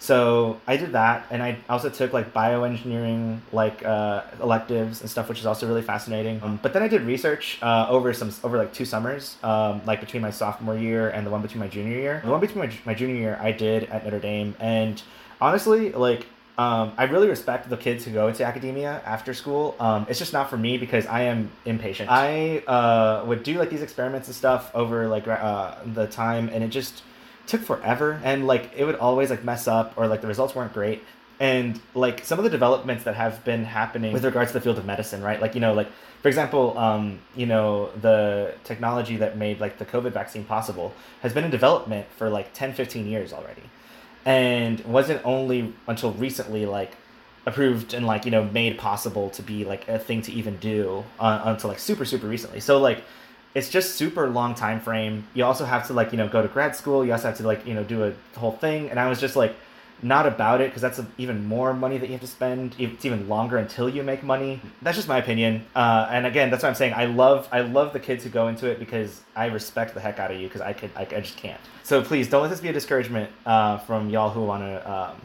So 0.00 0.60
I 0.66 0.76
did 0.76 0.92
that, 0.92 1.26
and 1.30 1.42
I 1.42 1.58
also 1.68 1.90
took 1.90 2.12
like 2.12 2.32
bioengineering 2.32 3.40
like 3.52 3.84
uh, 3.84 4.22
electives 4.40 5.00
and 5.00 5.10
stuff, 5.10 5.28
which 5.28 5.40
is 5.40 5.46
also 5.46 5.66
really 5.66 5.82
fascinating. 5.82 6.40
Um, 6.42 6.58
but 6.62 6.72
then 6.72 6.82
I 6.82 6.88
did 6.88 7.02
research 7.02 7.58
uh, 7.62 7.86
over 7.88 8.12
some 8.12 8.32
over 8.44 8.56
like 8.56 8.72
two 8.72 8.84
summers, 8.84 9.36
um, 9.42 9.82
like 9.86 10.00
between 10.00 10.22
my 10.22 10.30
sophomore 10.30 10.76
year 10.76 11.10
and 11.10 11.26
the 11.26 11.30
one 11.30 11.42
between 11.42 11.60
my 11.60 11.68
junior 11.68 11.98
year. 11.98 12.20
The 12.24 12.30
one 12.30 12.40
between 12.40 12.66
my, 12.66 12.72
my 12.84 12.94
junior 12.94 13.16
year 13.16 13.38
I 13.40 13.52
did 13.52 13.84
at 13.84 14.04
Notre 14.04 14.20
Dame, 14.20 14.54
and 14.60 15.02
honestly, 15.40 15.92
like 15.92 16.26
um, 16.58 16.92
I 16.96 17.04
really 17.04 17.28
respect 17.28 17.70
the 17.70 17.76
kids 17.76 18.04
who 18.04 18.12
go 18.12 18.26
into 18.26 18.44
academia 18.44 19.00
after 19.04 19.32
school. 19.32 19.76
Um, 19.78 20.06
it's 20.08 20.18
just 20.18 20.32
not 20.32 20.50
for 20.50 20.56
me 20.56 20.76
because 20.76 21.06
I 21.06 21.22
am 21.22 21.50
impatient. 21.64 22.10
I 22.10 22.58
uh, 22.66 23.24
would 23.26 23.44
do 23.44 23.58
like 23.58 23.70
these 23.70 23.82
experiments 23.82 24.26
and 24.26 24.34
stuff 24.34 24.74
over 24.74 25.06
like 25.06 25.26
uh, 25.28 25.76
the 25.86 26.06
time, 26.08 26.50
and 26.52 26.64
it 26.64 26.68
just 26.68 27.02
took 27.48 27.62
forever 27.62 28.20
and 28.22 28.46
like 28.46 28.70
it 28.76 28.84
would 28.84 28.96
always 28.96 29.30
like 29.30 29.42
mess 29.42 29.66
up 29.66 29.94
or 29.96 30.06
like 30.06 30.20
the 30.20 30.26
results 30.26 30.54
weren't 30.54 30.72
great. 30.72 31.02
And 31.40 31.80
like 31.94 32.24
some 32.24 32.38
of 32.38 32.44
the 32.44 32.50
developments 32.50 33.04
that 33.04 33.14
have 33.14 33.44
been 33.44 33.64
happening 33.64 34.12
with 34.12 34.24
regards 34.24 34.50
to 34.52 34.58
the 34.58 34.60
field 34.60 34.78
of 34.78 34.84
medicine 34.84 35.22
right? 35.22 35.40
Like 35.40 35.54
you 35.54 35.60
know 35.60 35.72
like 35.72 35.88
for 36.22 36.28
example 36.28 36.76
um, 36.78 37.20
you 37.34 37.46
know 37.46 37.90
the 38.00 38.54
technology 38.64 39.16
that 39.16 39.36
made 39.36 39.60
like 39.60 39.78
the 39.78 39.86
covid 39.86 40.12
vaccine 40.12 40.44
possible 40.44 40.92
has 41.22 41.32
been 41.32 41.44
in 41.44 41.50
development 41.50 42.06
for 42.16 42.28
like 42.28 42.52
10 42.52 42.74
15 42.74 43.06
years 43.06 43.32
already. 43.32 43.62
And 44.24 44.84
wasn't 44.84 45.24
only 45.24 45.72
until 45.86 46.12
recently 46.12 46.66
like 46.66 46.92
approved 47.46 47.94
and 47.94 48.06
like 48.06 48.26
you 48.26 48.30
know 48.30 48.44
made 48.44 48.76
possible 48.78 49.30
to 49.30 49.42
be 49.42 49.64
like 49.64 49.88
a 49.88 49.98
thing 49.98 50.20
to 50.22 50.32
even 50.32 50.56
do 50.58 51.02
uh, 51.18 51.40
until 51.44 51.70
like 51.70 51.78
super 51.78 52.04
super 52.04 52.26
recently. 52.26 52.60
So 52.60 52.78
like 52.78 53.02
it's 53.58 53.68
just 53.68 53.96
super 53.96 54.28
long 54.28 54.54
time 54.54 54.80
frame. 54.80 55.26
You 55.34 55.44
also 55.44 55.64
have 55.64 55.86
to 55.88 55.92
like 55.92 56.12
you 56.12 56.18
know 56.18 56.28
go 56.28 56.40
to 56.40 56.48
grad 56.48 56.76
school. 56.76 57.04
You 57.04 57.12
also 57.12 57.28
have 57.28 57.36
to 57.38 57.46
like 57.46 57.66
you 57.66 57.74
know 57.74 57.82
do 57.82 58.04
a 58.04 58.12
whole 58.38 58.52
thing. 58.52 58.88
And 58.88 59.00
I 59.00 59.08
was 59.08 59.20
just 59.20 59.34
like 59.34 59.54
not 60.00 60.26
about 60.26 60.60
it 60.60 60.70
because 60.70 60.80
that's 60.80 61.00
a, 61.00 61.06
even 61.18 61.44
more 61.44 61.74
money 61.74 61.98
that 61.98 62.06
you 62.06 62.12
have 62.12 62.20
to 62.20 62.28
spend. 62.28 62.76
It's 62.78 63.04
even 63.04 63.28
longer 63.28 63.58
until 63.58 63.88
you 63.88 64.04
make 64.04 64.22
money. 64.22 64.60
That's 64.80 64.96
just 64.96 65.08
my 65.08 65.18
opinion. 65.18 65.64
Uh, 65.74 66.06
and 66.08 66.24
again, 66.24 66.50
that's 66.50 66.62
what 66.62 66.68
I'm 66.68 66.76
saying. 66.76 66.94
I 66.94 67.06
love 67.06 67.48
I 67.50 67.60
love 67.62 67.92
the 67.92 68.00
kids 68.00 68.22
who 68.22 68.30
go 68.30 68.46
into 68.46 68.70
it 68.70 68.78
because 68.78 69.20
I 69.34 69.46
respect 69.46 69.94
the 69.94 70.00
heck 70.00 70.20
out 70.20 70.30
of 70.30 70.40
you 70.40 70.46
because 70.46 70.60
I 70.60 70.72
could 70.72 70.90
I, 70.94 71.02
I, 71.02 71.20
just 71.20 71.36
can't. 71.36 71.60
So 71.82 72.00
please 72.00 72.30
don't 72.30 72.42
let 72.42 72.50
this 72.50 72.60
be 72.60 72.68
a 72.68 72.72
discouragement 72.72 73.30
uh, 73.44 73.78
from 73.78 74.08
y'all 74.08 74.30
who 74.30 74.44
want 74.44 74.62
to. 74.62 74.90
Um, 74.90 75.16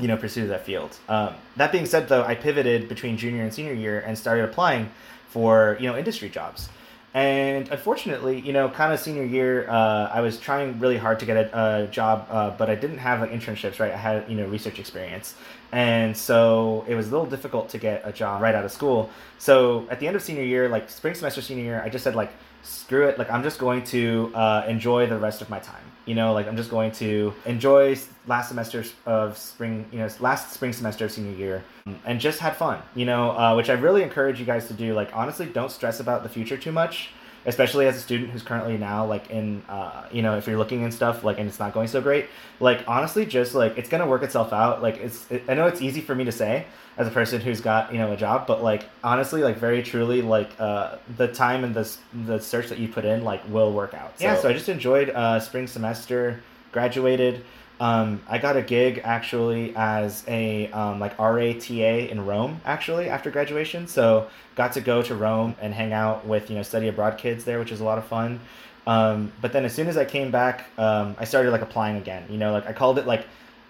you 0.00 0.08
know, 0.08 0.16
pursue 0.16 0.48
that 0.48 0.66
field. 0.66 0.98
Um, 1.08 1.34
that 1.54 1.70
being 1.70 1.86
said, 1.86 2.08
though, 2.08 2.24
I 2.24 2.34
pivoted 2.34 2.88
between 2.88 3.16
junior 3.16 3.44
and 3.44 3.54
senior 3.54 3.74
year 3.74 4.00
and 4.00 4.18
started 4.18 4.44
applying 4.44 4.90
for 5.28 5.76
you 5.78 5.86
know 5.86 5.96
industry 5.96 6.28
jobs. 6.28 6.68
And 7.14 7.68
unfortunately, 7.68 8.40
you 8.40 8.52
know, 8.52 8.68
kind 8.68 8.92
of 8.92 8.98
senior 8.98 9.24
year, 9.24 9.70
uh, 9.70 10.10
I 10.12 10.20
was 10.20 10.36
trying 10.40 10.80
really 10.80 10.96
hard 10.96 11.20
to 11.20 11.26
get 11.26 11.36
a, 11.36 11.84
a 11.84 11.86
job, 11.86 12.26
uh, 12.28 12.50
but 12.50 12.68
I 12.68 12.74
didn't 12.74 12.98
have 12.98 13.20
like 13.20 13.30
internships, 13.30 13.78
right? 13.78 13.92
I 13.92 13.96
had, 13.96 14.28
you 14.28 14.34
know, 14.34 14.46
research 14.46 14.80
experience. 14.80 15.36
And 15.70 16.16
so 16.16 16.84
it 16.88 16.96
was 16.96 17.06
a 17.06 17.10
little 17.12 17.26
difficult 17.26 17.68
to 17.68 17.78
get 17.78 18.02
a 18.04 18.12
job 18.12 18.42
right 18.42 18.54
out 18.54 18.64
of 18.64 18.72
school. 18.72 19.10
So 19.38 19.86
at 19.90 20.00
the 20.00 20.08
end 20.08 20.16
of 20.16 20.22
senior 20.22 20.42
year, 20.42 20.68
like 20.68 20.90
spring 20.90 21.14
semester 21.14 21.40
senior 21.40 21.62
year, 21.62 21.82
I 21.84 21.88
just 21.88 22.02
said, 22.02 22.16
like, 22.16 22.32
screw 22.64 23.06
it. 23.06 23.16
Like, 23.16 23.30
I'm 23.30 23.44
just 23.44 23.60
going 23.60 23.84
to 23.84 24.32
uh, 24.34 24.64
enjoy 24.66 25.06
the 25.06 25.18
rest 25.18 25.40
of 25.40 25.48
my 25.48 25.60
time. 25.60 25.93
You 26.06 26.14
know, 26.14 26.32
like, 26.32 26.46
I'm 26.46 26.56
just 26.56 26.70
going 26.70 26.92
to 26.92 27.32
enjoy 27.46 27.96
last 28.26 28.48
semester 28.48 28.84
of 29.06 29.38
spring, 29.38 29.86
you 29.90 29.98
know, 29.98 30.08
last 30.20 30.52
spring 30.52 30.72
semester 30.72 31.06
of 31.06 31.12
senior 31.12 31.36
year 31.36 31.64
and 32.04 32.20
just 32.20 32.40
had 32.40 32.56
fun, 32.56 32.82
you 32.94 33.06
know, 33.06 33.30
uh, 33.30 33.54
which 33.54 33.70
I 33.70 33.74
really 33.74 34.02
encourage 34.02 34.38
you 34.38 34.46
guys 34.46 34.68
to 34.68 34.74
do. 34.74 34.94
Like, 34.94 35.10
honestly, 35.14 35.46
don't 35.46 35.70
stress 35.70 36.00
about 36.00 36.22
the 36.22 36.28
future 36.28 36.56
too 36.56 36.72
much 36.72 37.10
especially 37.46 37.86
as 37.86 37.96
a 37.96 38.00
student 38.00 38.30
who's 38.30 38.42
currently 38.42 38.76
now 38.76 39.04
like 39.04 39.30
in 39.30 39.62
uh, 39.68 40.06
you 40.10 40.22
know 40.22 40.36
if 40.36 40.46
you're 40.46 40.58
looking 40.58 40.84
and 40.84 40.92
stuff 40.92 41.24
like 41.24 41.38
and 41.38 41.48
it's 41.48 41.58
not 41.58 41.72
going 41.72 41.88
so 41.88 42.00
great 42.00 42.26
like 42.60 42.82
honestly 42.88 43.26
just 43.26 43.54
like 43.54 43.76
it's 43.76 43.88
gonna 43.88 44.06
work 44.06 44.22
itself 44.22 44.52
out 44.52 44.82
like 44.82 44.96
it's 44.98 45.30
it, 45.30 45.42
i 45.48 45.54
know 45.54 45.66
it's 45.66 45.82
easy 45.82 46.00
for 46.00 46.14
me 46.14 46.24
to 46.24 46.32
say 46.32 46.64
as 46.96 47.06
a 47.06 47.10
person 47.10 47.40
who's 47.40 47.60
got 47.60 47.92
you 47.92 47.98
know 47.98 48.12
a 48.12 48.16
job 48.16 48.46
but 48.46 48.62
like 48.62 48.84
honestly 49.02 49.42
like 49.42 49.56
very 49.56 49.82
truly 49.82 50.22
like 50.22 50.50
uh, 50.58 50.96
the 51.16 51.28
time 51.28 51.64
and 51.64 51.74
the 51.74 51.96
the 52.26 52.38
search 52.38 52.68
that 52.68 52.78
you 52.78 52.88
put 52.88 53.04
in 53.04 53.24
like 53.24 53.46
will 53.48 53.72
work 53.72 53.94
out 53.94 54.18
so. 54.18 54.24
yeah 54.24 54.40
so 54.40 54.48
i 54.48 54.52
just 54.52 54.68
enjoyed 54.68 55.10
uh, 55.10 55.38
spring 55.40 55.66
semester 55.66 56.40
graduated 56.72 57.44
um, 57.80 58.22
I 58.28 58.38
got 58.38 58.56
a 58.56 58.62
gig 58.62 59.00
actually 59.02 59.74
as 59.74 60.24
a 60.28 60.70
um, 60.70 61.00
like 61.00 61.18
RATA 61.18 62.10
in 62.10 62.24
Rome 62.24 62.60
actually 62.64 63.08
after 63.08 63.30
graduation. 63.30 63.86
So 63.88 64.28
got 64.54 64.72
to 64.74 64.80
go 64.80 65.02
to 65.02 65.14
Rome 65.14 65.56
and 65.60 65.74
hang 65.74 65.92
out 65.92 66.26
with 66.26 66.50
you 66.50 66.56
know 66.56 66.62
study 66.62 66.88
abroad 66.88 67.18
kids 67.18 67.44
there, 67.44 67.58
which 67.58 67.70
was 67.70 67.80
a 67.80 67.84
lot 67.84 67.98
of 67.98 68.04
fun. 68.04 68.40
Um, 68.86 69.32
but 69.40 69.52
then 69.52 69.64
as 69.64 69.72
soon 69.72 69.88
as 69.88 69.96
I 69.96 70.04
came 70.04 70.30
back, 70.30 70.66
um, 70.78 71.16
I 71.18 71.24
started 71.24 71.50
like 71.50 71.62
applying 71.62 71.96
again. 71.96 72.24
You 72.28 72.38
know, 72.38 72.52
like 72.52 72.66
I 72.66 72.72
called 72.72 72.98
it 72.98 73.06
like 73.06 73.26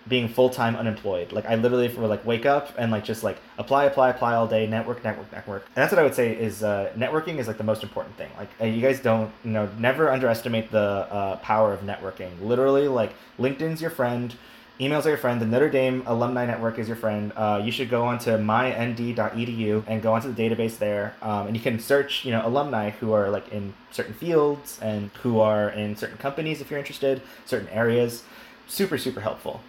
being 0.07 0.29
full 0.29 0.51
time 0.51 0.77
unemployed. 0.77 1.33
Like 1.33 1.47
I 1.47 1.55
literally 1.55 1.89
would 1.89 2.11
like 2.11 2.25
wake 2.27 2.47
up 2.47 2.73
and 2.77 2.91
like 2.93 3.05
just 3.05 3.23
like 3.23 3.39
apply, 3.59 3.85
apply, 3.85 4.11
apply 4.11 4.35
all 4.35 4.47
day, 4.47 4.67
network, 4.67 5.03
network, 5.03 5.31
network. 5.33 5.65
And 5.67 5.77
that's 5.77 5.93
what 5.93 5.99
I 5.99 6.03
would 6.03 6.15
say 6.15 6.33
is 6.33 6.63
uh, 6.63 6.93
networking 6.97 7.39
is 7.39 7.47
like 7.47 7.59
the 7.59 7.65
most 7.65 7.83
important 7.83 8.17
thing. 8.17 8.31
Like 8.37 8.51
you 8.75 8.83
guys 8.83 9.01
don't 9.01 9.33
you 9.45 9.53
know 9.53 9.69
never 9.79 10.11
underestimate 10.11 10.71
the 10.71 10.79
uh, 10.79 11.37
power 11.37 11.73
of 11.73 11.81
networking. 11.81 12.31
Literally, 12.41 12.89
like 12.89 13.15
LinkedIn's 13.39 13.81
your 13.81 13.91
friend. 13.91 14.35
Emails 14.81 15.07
are 15.07 15.11
your 15.11 15.19
friend. 15.19 15.41
The 15.41 15.47
Notre 15.47 15.71
Dame 15.71 16.03
Alumni 16.05 16.47
Network 16.47 16.81
is 16.81 16.89
your 16.89 16.97
friend. 16.97 17.33
Uh, 17.37 17.63
you 17.65 17.71
should 17.71 17.89
go 17.89 18.07
onto 18.07 18.37
mynd.edu 18.37 19.85
and 19.87 20.03
go 20.03 20.13
onto 20.15 20.33
the 20.33 20.43
database 20.43 20.79
there, 20.79 21.15
um, 21.23 21.47
and 21.47 21.57
you 21.57 21.63
can 21.63 21.79
search, 21.79 22.25
you 22.25 22.33
know, 22.33 22.45
alumni 22.45 22.91
who 22.91 23.13
are 23.13 23.31
like 23.31 23.49
in 23.53 23.73
certain 23.93 24.15
fields 24.15 24.81
and 24.83 25.11
who 25.23 25.39
are 25.39 25.69
in 25.71 25.95
certain 25.95 26.19
companies 26.19 26.61
if 26.61 26.71
you're 26.71 26.81
interested, 26.81 27.23
certain 27.47 27.69
areas. 27.69 28.25
Super, 28.67 28.99
super 28.99 29.21
helpful. 29.21 29.61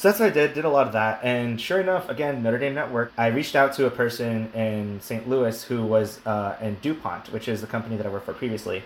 So 0.00 0.08
that's 0.08 0.18
what 0.18 0.30
I 0.30 0.32
did, 0.32 0.54
did 0.54 0.64
a 0.64 0.70
lot 0.70 0.86
of 0.86 0.94
that. 0.94 1.20
And 1.22 1.60
sure 1.60 1.78
enough, 1.78 2.08
again, 2.08 2.42
Notre 2.42 2.56
Dame 2.56 2.72
Network, 2.72 3.12
I 3.18 3.26
reached 3.26 3.54
out 3.54 3.74
to 3.74 3.84
a 3.84 3.90
person 3.90 4.50
in 4.54 4.98
St. 5.02 5.28
Louis 5.28 5.62
who 5.64 5.84
was 5.84 6.24
uh, 6.24 6.56
in 6.62 6.78
DuPont, 6.80 7.30
which 7.34 7.48
is 7.48 7.60
the 7.60 7.66
company 7.66 7.98
that 7.98 8.06
I 8.06 8.08
worked 8.08 8.24
for 8.24 8.32
previously, 8.32 8.82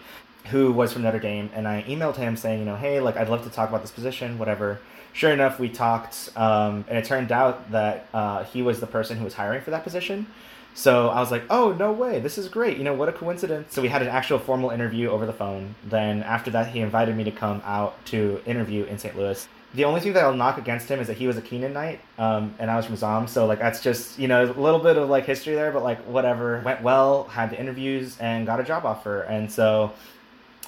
who 0.46 0.72
was 0.72 0.92
from 0.92 1.02
Notre 1.02 1.20
Dame. 1.20 1.50
And 1.54 1.68
I 1.68 1.84
emailed 1.84 2.16
him 2.16 2.36
saying, 2.36 2.58
you 2.58 2.64
know, 2.64 2.74
hey, 2.74 2.98
like, 2.98 3.16
I'd 3.16 3.28
love 3.28 3.44
to 3.44 3.48
talk 3.50 3.68
about 3.68 3.82
this 3.82 3.92
position, 3.92 4.38
whatever. 4.40 4.80
Sure 5.12 5.30
enough, 5.30 5.60
we 5.60 5.68
talked, 5.68 6.30
um, 6.34 6.84
and 6.88 6.98
it 6.98 7.04
turned 7.04 7.30
out 7.30 7.70
that 7.70 8.08
uh, 8.12 8.42
he 8.42 8.62
was 8.62 8.80
the 8.80 8.88
person 8.88 9.16
who 9.16 9.22
was 9.22 9.34
hiring 9.34 9.62
for 9.62 9.70
that 9.70 9.84
position. 9.84 10.26
So 10.74 11.10
I 11.10 11.20
was 11.20 11.30
like, 11.30 11.44
oh, 11.48 11.70
no 11.78 11.92
way, 11.92 12.18
this 12.18 12.38
is 12.38 12.48
great. 12.48 12.76
You 12.76 12.82
know, 12.82 12.94
what 12.94 13.08
a 13.08 13.12
coincidence. 13.12 13.72
So 13.72 13.82
we 13.82 13.86
had 13.86 14.02
an 14.02 14.08
actual 14.08 14.40
formal 14.40 14.70
interview 14.70 15.10
over 15.10 15.26
the 15.26 15.32
phone. 15.32 15.76
Then 15.84 16.24
after 16.24 16.50
that, 16.50 16.72
he 16.72 16.80
invited 16.80 17.16
me 17.16 17.22
to 17.22 17.30
come 17.30 17.62
out 17.64 18.04
to 18.06 18.42
interview 18.46 18.82
in 18.86 18.98
St. 18.98 19.16
Louis 19.16 19.46
The 19.74 19.84
only 19.84 20.00
thing 20.00 20.12
that 20.12 20.24
I'll 20.24 20.34
knock 20.34 20.56
against 20.56 20.88
him 20.88 21.00
is 21.00 21.08
that 21.08 21.16
he 21.16 21.26
was 21.26 21.36
a 21.36 21.42
Keenanite, 21.42 21.98
um, 22.16 22.54
and 22.60 22.70
I 22.70 22.76
was 22.76 22.86
from 22.86 22.96
Zahm, 22.96 23.28
so 23.28 23.46
like 23.46 23.58
that's 23.58 23.80
just 23.80 24.18
you 24.18 24.28
know 24.28 24.44
a 24.44 24.52
little 24.52 24.78
bit 24.78 24.96
of 24.96 25.08
like 25.08 25.26
history 25.26 25.54
there, 25.54 25.72
but 25.72 25.82
like 25.82 25.98
whatever 26.04 26.60
went 26.64 26.82
well. 26.82 27.24
Had 27.24 27.50
the 27.50 27.58
interviews 27.58 28.16
and 28.20 28.46
got 28.46 28.60
a 28.60 28.64
job 28.64 28.86
offer, 28.86 29.22
and 29.22 29.50
so 29.50 29.92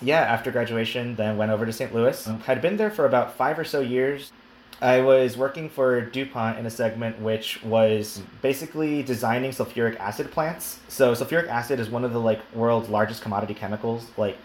yeah, 0.03 0.21
after 0.21 0.51
graduation, 0.51 1.15
then 1.15 1.37
went 1.37 1.51
over 1.51 1.65
to 1.65 1.73
St. 1.73 1.95
Louis. 1.95 2.27
Had 2.45 2.61
been 2.61 2.77
there 2.77 2.91
for 2.91 3.07
about 3.07 3.37
five 3.37 3.59
or 3.59 3.65
so 3.65 3.81
years. 3.81 4.33
I 4.81 5.01
was 5.01 5.39
working 5.39 5.71
for 5.71 6.03
DuPont 6.03 6.59
in 6.59 6.67
a 6.67 6.71
segment 6.71 7.19
which 7.21 7.63
was 7.63 8.21
basically 8.43 9.03
designing 9.03 9.53
sulfuric 9.53 9.99
acid 9.99 10.31
plants. 10.31 10.81
So 10.89 11.15
sulfuric 11.15 11.49
acid 11.49 11.81
is 11.81 11.89
one 11.89 12.05
of 12.05 12.13
the 12.13 12.21
like 12.21 12.41
world's 12.55 12.91
largest 12.91 13.23
commodity 13.23 13.55
chemicals. 13.55 14.07
Like 14.19 14.37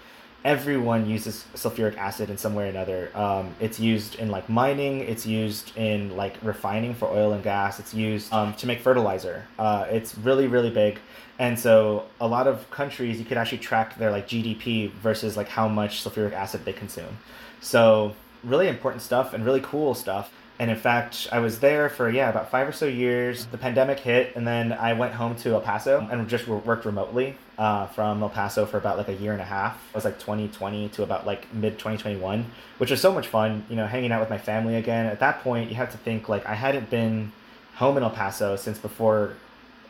everyone 0.43 1.08
uses 1.08 1.45
sulfuric 1.54 1.95
acid 1.97 2.30
in 2.30 2.38
some 2.38 2.56
way 2.56 2.65
or 2.65 2.67
another. 2.67 3.12
Um, 3.15 3.54
it's 3.60 3.80
used 3.80 4.15
in 4.15 4.30
like 4.30 4.49
mining. 4.49 5.01
It's 5.01 5.25
used 5.25 5.75
in 5.77 6.15
like 6.17 6.36
refining 6.41 6.95
for 6.95 7.08
oil 7.10 7.34
and 7.34 7.43
gas. 7.43 7.80
It's 7.80 7.93
used 7.93 8.32
um, 8.34 8.54
to 8.56 8.67
make 8.67 8.80
fertilizer. 8.80 9.45
Uh, 9.60 9.86
it's 9.89 10.17
really 10.17 10.47
really 10.47 10.71
big, 10.71 10.99
and 11.39 11.58
so 11.58 12.06
a 12.19 12.27
lot 12.27 12.47
of 12.47 12.69
countries 12.71 13.19
you 13.19 13.25
could 13.25 13.38
actually 13.38 13.60
track 13.60 13.97
their 13.97 14.12
like 14.12 14.27
GDP 14.27 14.91
versus 14.91 15.38
like 15.38 15.47
how 15.47 15.67
much 15.67 16.04
sulfuric 16.04 16.34
acid 16.34 16.65
they 16.65 16.73
consume. 16.73 17.17
So 17.62 18.15
really 18.43 18.67
important 18.67 19.04
stuff 19.04 19.34
and 19.34 19.45
really 19.45 19.62
cool 19.62 19.93
stuff. 19.93 20.34
And 20.62 20.69
in 20.69 20.78
fact, 20.78 21.28
I 21.32 21.39
was 21.39 21.58
there 21.60 21.89
for 21.89 22.08
yeah 22.08 22.30
about 22.30 22.52
five 22.52 22.67
or 22.67 22.71
so 22.71 22.86
years. 22.86 23.47
The 23.47 23.58
pandemic 23.58 24.00
hit, 24.00 24.36
and 24.36 24.45
then 24.45 24.71
I 24.71 24.93
went 24.93 25.12
home 25.12 25.36
to 25.38 25.54
El 25.54 25.62
Paso 25.62 26.08
and 26.12 26.30
just 26.30 26.47
worked 26.47 26.86
remotely 26.86 27.36
uh, 27.58 27.88
from 27.88 28.21
El 28.21 28.30
Paso 28.30 28.67
for 28.67 28.78
about 28.78 28.95
like 28.95 29.08
a 29.08 29.15
year 29.15 29.32
and 29.34 29.41
a 29.41 29.45
half. 29.45 29.84
It 29.89 29.95
was 29.95 30.06
like 30.06 30.19
2020 30.19 30.89
to 30.89 31.02
about 31.02 31.26
like 31.26 31.52
mid 31.52 31.80
2021, 31.80 32.45
which 32.78 32.91
was 32.91 33.02
so 33.02 33.12
much 33.12 33.26
fun. 33.26 33.65
You 33.71 33.76
know, 33.76 33.88
hanging 33.88 34.12
out 34.12 34.19
with 34.19 34.30
my 34.30 34.38
family 34.38 34.76
again. 34.76 35.08
At 35.08 35.19
that 35.21 35.41
point, 35.41 35.71
you 35.71 35.76
have 35.78 35.91
to 35.93 35.97
think 35.97 36.30
like 36.30 36.45
I 36.45 36.54
hadn't 36.54 36.91
been 36.91 37.32
home 37.74 37.97
in 37.97 38.04
El 38.04 38.12
Paso 38.12 38.56
since 38.56 38.78
before 38.78 39.34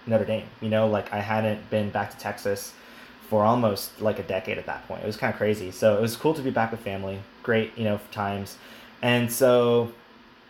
Notre 0.08 0.24
Dame. 0.24 0.46
You 0.62 0.70
know, 0.70 0.88
like 0.88 1.12
I 1.12 1.20
hadn't 1.20 1.70
been 1.70 1.90
back 1.90 2.12
to 2.12 2.18
Texas 2.18 2.72
for 3.28 3.44
almost 3.44 4.00
like 4.00 4.20
a 4.20 4.24
decade 4.24 4.58
at 4.58 4.68
that 4.68 4.88
point. 4.88 5.04
It 5.04 5.08
was 5.08 5.18
kind 5.18 5.34
of 5.34 5.38
crazy. 5.38 5.72
So 5.72 5.98
it 5.98 6.02
was 6.02 6.16
cool 6.16 6.34
to 6.34 6.42
be 6.42 6.50
back 6.50 6.72
with 6.72 6.80
family. 6.80 7.20
Great, 7.44 7.78
you 7.78 7.84
know, 7.84 8.00
times. 8.14 8.56
And 9.02 9.30
so 9.30 9.92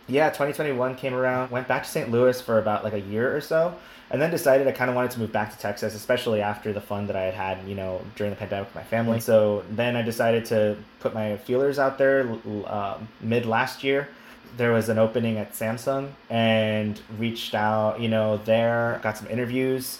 yeah, 0.07 0.29
2021 0.29 0.95
came 0.95 1.13
around, 1.13 1.51
went 1.51 1.67
back 1.67 1.83
to 1.83 1.89
St. 1.89 2.11
Louis 2.11 2.39
for 2.41 2.59
about 2.59 2.83
like 2.83 2.93
a 2.93 2.99
year 2.99 3.35
or 3.35 3.41
so, 3.41 3.75
and 4.09 4.21
then 4.21 4.29
decided 4.29 4.67
I 4.67 4.71
kind 4.71 4.89
of 4.89 4.95
wanted 4.95 5.11
to 5.11 5.19
move 5.19 5.31
back 5.31 5.51
to 5.51 5.57
Texas, 5.57 5.95
especially 5.95 6.41
after 6.41 6.73
the 6.73 6.81
fun 6.81 7.07
that 7.07 7.15
I 7.15 7.23
had 7.23 7.33
had, 7.33 7.67
you 7.67 7.75
know, 7.75 8.01
during 8.15 8.31
the 8.31 8.35
pandemic 8.35 8.67
with 8.67 8.75
my 8.75 8.83
family. 8.83 9.17
Mm-hmm. 9.17 9.25
So 9.25 9.63
then 9.69 9.95
I 9.95 10.01
decided 10.01 10.45
to 10.45 10.77
put 10.99 11.13
my 11.13 11.37
feelers 11.37 11.79
out 11.79 11.97
there 11.97 12.37
uh, 12.65 12.97
mid 13.21 13.45
last 13.45 13.83
year. 13.83 14.09
There 14.57 14.73
was 14.73 14.89
an 14.89 14.97
opening 14.97 15.37
at 15.37 15.53
Samsung 15.53 16.09
and 16.29 16.99
reached 17.17 17.55
out, 17.55 18.01
you 18.01 18.09
know, 18.09 18.37
there, 18.37 18.99
got 19.01 19.17
some 19.17 19.27
interviews. 19.27 19.99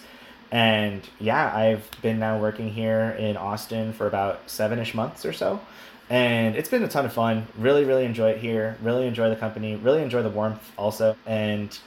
And 0.52 1.02
yeah, 1.20 1.56
I've 1.56 1.90
been 2.02 2.20
now 2.20 2.38
working 2.38 2.70
here 2.70 3.16
in 3.18 3.38
Austin 3.38 3.94
for 3.94 4.08
about 4.08 4.50
seven 4.50 4.80
ish 4.80 4.94
months 4.94 5.26
or 5.26 5.32
so 5.32 5.62
and 6.12 6.58
it's 6.58 6.68
been 6.68 6.84
a 6.84 6.90
ton 6.90 7.06
of 7.06 7.14
fun. 7.14 7.48
Really, 7.58 7.86
really 7.86 8.04
enjoy 8.04 8.32
it 8.32 8.40
here. 8.40 8.78
Really 8.84 9.08
enjoy 9.08 9.30
the 9.30 9.36
company. 9.38 9.78
Really 9.78 10.04
enjoy 10.04 10.22
the 10.22 10.30
warmth 10.30 10.70
also, 10.78 11.16
and 11.26 11.80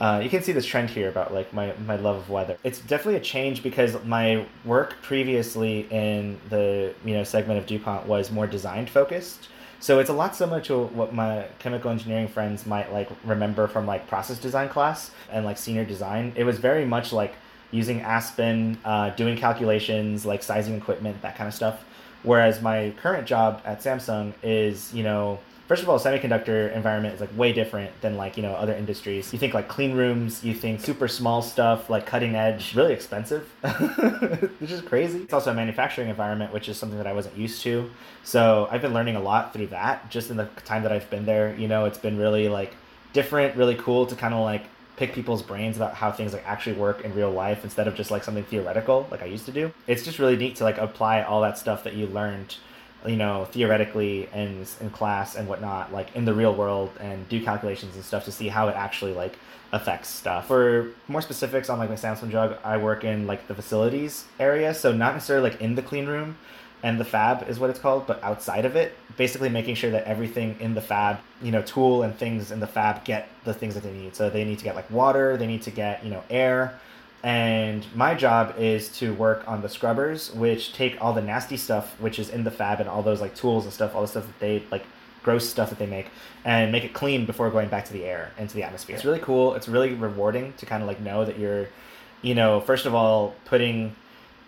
uh, 0.00 0.20
you 0.22 0.30
can 0.30 0.44
see 0.44 0.52
this 0.52 0.64
trend 0.64 0.90
here 0.90 1.08
about 1.08 1.34
like 1.34 1.52
my 1.52 1.74
my 1.84 1.96
love 1.96 2.16
of 2.16 2.30
weather. 2.30 2.56
It's 2.62 2.78
definitely 2.78 3.16
a 3.16 3.24
change 3.24 3.64
because 3.64 4.02
my 4.04 4.46
work 4.64 4.94
previously 5.02 5.88
in 5.90 6.38
the 6.50 6.94
you 7.04 7.14
know 7.14 7.24
segment 7.24 7.58
of 7.58 7.66
Dupont 7.66 8.06
was 8.06 8.30
more 8.30 8.46
design 8.46 8.86
focused. 8.86 9.48
So 9.80 9.98
it's 9.98 10.08
a 10.08 10.14
lot 10.14 10.36
similar 10.36 10.60
to 10.62 10.84
what 10.84 11.12
my 11.12 11.46
chemical 11.58 11.90
engineering 11.90 12.28
friends 12.28 12.66
might 12.66 12.92
like 12.92 13.10
remember 13.24 13.66
from 13.66 13.86
like 13.86 14.06
process 14.06 14.38
design 14.38 14.68
class 14.68 15.10
and 15.32 15.44
like 15.44 15.58
senior 15.58 15.84
design. 15.84 16.32
It 16.36 16.44
was 16.44 16.58
very 16.58 16.84
much 16.84 17.12
like 17.12 17.34
using 17.72 18.02
Aspen, 18.02 18.78
uh, 18.84 19.10
doing 19.10 19.36
calculations, 19.36 20.24
like 20.24 20.44
sizing 20.44 20.76
equipment, 20.76 21.20
that 21.22 21.36
kind 21.36 21.48
of 21.48 21.54
stuff. 21.54 21.84
Whereas 22.24 22.60
my 22.60 22.92
current 23.00 23.26
job 23.26 23.62
at 23.64 23.80
Samsung 23.80 24.32
is, 24.42 24.92
you 24.92 25.04
know, 25.04 25.38
first 25.68 25.82
of 25.82 25.88
all, 25.88 25.98
semiconductor 25.98 26.74
environment 26.74 27.14
is 27.14 27.20
like 27.20 27.36
way 27.36 27.52
different 27.52 27.90
than 28.00 28.16
like, 28.16 28.36
you 28.36 28.42
know, 28.42 28.52
other 28.52 28.72
industries. 28.72 29.32
You 29.32 29.38
think 29.38 29.54
like 29.54 29.68
clean 29.68 29.94
rooms, 29.94 30.42
you 30.42 30.54
think 30.54 30.80
super 30.80 31.06
small 31.06 31.42
stuff, 31.42 31.88
like 31.88 32.06
cutting 32.06 32.34
edge, 32.34 32.74
really 32.74 32.92
expensive, 32.92 33.42
which 34.58 34.70
is 34.70 34.80
crazy. 34.80 35.20
It's 35.20 35.32
also 35.32 35.52
a 35.52 35.54
manufacturing 35.54 36.08
environment, 36.08 36.52
which 36.52 36.68
is 36.68 36.76
something 36.78 36.98
that 36.98 37.06
I 37.06 37.12
wasn't 37.12 37.36
used 37.36 37.62
to. 37.62 37.90
So 38.24 38.68
I've 38.70 38.82
been 38.82 38.94
learning 38.94 39.16
a 39.16 39.20
lot 39.20 39.52
through 39.52 39.68
that 39.68 40.10
just 40.10 40.30
in 40.30 40.36
the 40.36 40.46
time 40.64 40.82
that 40.82 40.92
I've 40.92 41.08
been 41.10 41.26
there. 41.26 41.54
You 41.56 41.68
know, 41.68 41.84
it's 41.84 41.98
been 41.98 42.18
really 42.18 42.48
like 42.48 42.74
different, 43.12 43.56
really 43.56 43.76
cool 43.76 44.06
to 44.06 44.16
kind 44.16 44.34
of 44.34 44.40
like 44.40 44.64
pick 44.96 45.12
people's 45.12 45.42
brains 45.42 45.76
about 45.76 45.94
how 45.94 46.12
things 46.12 46.32
like 46.32 46.46
actually 46.46 46.76
work 46.76 47.02
in 47.02 47.14
real 47.14 47.30
life 47.30 47.64
instead 47.64 47.88
of 47.88 47.94
just 47.94 48.10
like 48.10 48.22
something 48.22 48.44
theoretical 48.44 49.08
like 49.10 49.22
I 49.22 49.26
used 49.26 49.46
to 49.46 49.52
do. 49.52 49.72
It's 49.86 50.04
just 50.04 50.18
really 50.18 50.36
neat 50.36 50.56
to 50.56 50.64
like 50.64 50.78
apply 50.78 51.22
all 51.22 51.42
that 51.42 51.58
stuff 51.58 51.84
that 51.84 51.94
you 51.94 52.06
learned, 52.06 52.56
you 53.04 53.16
know, 53.16 53.46
theoretically 53.46 54.28
and 54.32 54.68
in 54.80 54.90
class 54.90 55.34
and 55.34 55.48
whatnot, 55.48 55.92
like 55.92 56.14
in 56.14 56.24
the 56.24 56.34
real 56.34 56.54
world 56.54 56.90
and 57.00 57.28
do 57.28 57.42
calculations 57.42 57.94
and 57.96 58.04
stuff 58.04 58.24
to 58.26 58.32
see 58.32 58.48
how 58.48 58.68
it 58.68 58.76
actually 58.76 59.12
like 59.12 59.36
affects 59.72 60.08
stuff. 60.08 60.46
For 60.46 60.90
more 61.08 61.20
specifics 61.20 61.68
on 61.68 61.78
like 61.78 61.88
my 61.88 61.96
Samsung 61.96 62.30
job, 62.30 62.58
I 62.62 62.76
work 62.76 63.02
in 63.02 63.26
like 63.26 63.48
the 63.48 63.54
facilities 63.54 64.24
area, 64.38 64.72
so 64.72 64.92
not 64.92 65.14
necessarily 65.14 65.50
like 65.50 65.60
in 65.60 65.74
the 65.74 65.82
clean 65.82 66.06
room, 66.06 66.36
and 66.84 67.00
the 67.00 67.04
fab 67.04 67.48
is 67.48 67.58
what 67.58 67.70
it's 67.70 67.78
called, 67.78 68.06
but 68.06 68.22
outside 68.22 68.66
of 68.66 68.76
it, 68.76 68.94
basically 69.16 69.48
making 69.48 69.74
sure 69.74 69.90
that 69.90 70.04
everything 70.04 70.54
in 70.60 70.74
the 70.74 70.82
fab, 70.82 71.18
you 71.40 71.50
know, 71.50 71.62
tool 71.62 72.02
and 72.02 72.14
things 72.14 72.50
in 72.50 72.60
the 72.60 72.66
fab 72.66 73.06
get 73.06 73.26
the 73.44 73.54
things 73.54 73.72
that 73.74 73.82
they 73.82 73.92
need. 73.92 74.14
So 74.14 74.28
they 74.28 74.44
need 74.44 74.58
to 74.58 74.64
get 74.64 74.76
like 74.76 74.90
water, 74.90 75.38
they 75.38 75.46
need 75.46 75.62
to 75.62 75.70
get, 75.70 76.04
you 76.04 76.10
know, 76.10 76.22
air. 76.28 76.78
And 77.22 77.86
my 77.94 78.14
job 78.14 78.56
is 78.58 78.90
to 78.98 79.14
work 79.14 79.48
on 79.48 79.62
the 79.62 79.68
scrubbers, 79.70 80.30
which 80.34 80.74
take 80.74 81.02
all 81.02 81.14
the 81.14 81.22
nasty 81.22 81.56
stuff 81.56 81.98
which 82.02 82.18
is 82.18 82.28
in 82.28 82.44
the 82.44 82.50
fab 82.50 82.80
and 82.80 82.88
all 82.88 83.02
those 83.02 83.22
like 83.22 83.34
tools 83.34 83.64
and 83.64 83.72
stuff, 83.72 83.94
all 83.94 84.02
the 84.02 84.08
stuff 84.08 84.26
that 84.26 84.38
they 84.38 84.62
like 84.70 84.84
gross 85.22 85.48
stuff 85.48 85.70
that 85.70 85.78
they 85.78 85.86
make 85.86 86.08
and 86.44 86.70
make 86.70 86.84
it 86.84 86.92
clean 86.92 87.24
before 87.24 87.48
going 87.48 87.70
back 87.70 87.86
to 87.86 87.94
the 87.94 88.04
air 88.04 88.30
into 88.36 88.54
the 88.56 88.62
atmosphere. 88.62 88.94
It's 88.94 89.06
really 89.06 89.20
cool. 89.20 89.54
It's 89.54 89.68
really 89.68 89.94
rewarding 89.94 90.52
to 90.58 90.66
kind 90.66 90.82
of 90.82 90.86
like 90.86 91.00
know 91.00 91.24
that 91.24 91.38
you're, 91.38 91.66
you 92.20 92.34
know, 92.34 92.60
first 92.60 92.84
of 92.84 92.94
all, 92.94 93.34
putting 93.46 93.96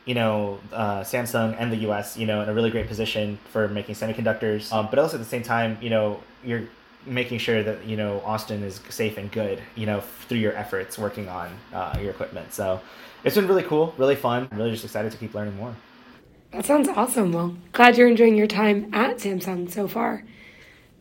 you 0.06 0.14
know, 0.14 0.58
uh, 0.72 1.00
Samsung 1.00 1.56
and 1.58 1.70
the 1.70 1.76
U.S. 1.88 2.16
you 2.16 2.26
know 2.26 2.40
in 2.40 2.48
a 2.48 2.54
really 2.54 2.70
great 2.70 2.88
position 2.88 3.38
for 3.52 3.68
making 3.68 3.94
semiconductors, 3.94 4.72
um, 4.72 4.88
but 4.88 4.98
also 4.98 5.16
at 5.16 5.20
the 5.22 5.28
same 5.28 5.42
time, 5.42 5.76
you 5.82 5.90
know, 5.90 6.20
you're 6.42 6.62
making 7.04 7.38
sure 7.38 7.62
that 7.62 7.84
you 7.84 7.96
know 7.96 8.22
Austin 8.24 8.62
is 8.62 8.80
safe 8.88 9.18
and 9.18 9.30
good, 9.30 9.60
you 9.74 9.84
know, 9.84 10.00
through 10.00 10.38
your 10.38 10.56
efforts 10.56 10.96
working 10.96 11.28
on 11.28 11.50
uh, 11.74 11.98
your 12.00 12.10
equipment. 12.10 12.52
So 12.54 12.80
it's 13.24 13.36
been 13.36 13.48
really 13.48 13.64
cool, 13.64 13.92
really 13.98 14.16
fun. 14.16 14.48
I'm 14.50 14.58
really 14.58 14.70
just 14.70 14.84
excited 14.84 15.12
to 15.12 15.18
keep 15.18 15.34
learning 15.34 15.56
more. 15.56 15.74
That 16.52 16.64
sounds 16.64 16.88
awesome. 16.88 17.32
Well, 17.32 17.56
glad 17.72 17.98
you're 17.98 18.08
enjoying 18.08 18.36
your 18.36 18.46
time 18.46 18.88
at 18.94 19.18
Samsung 19.18 19.70
so 19.70 19.88
far. 19.88 20.24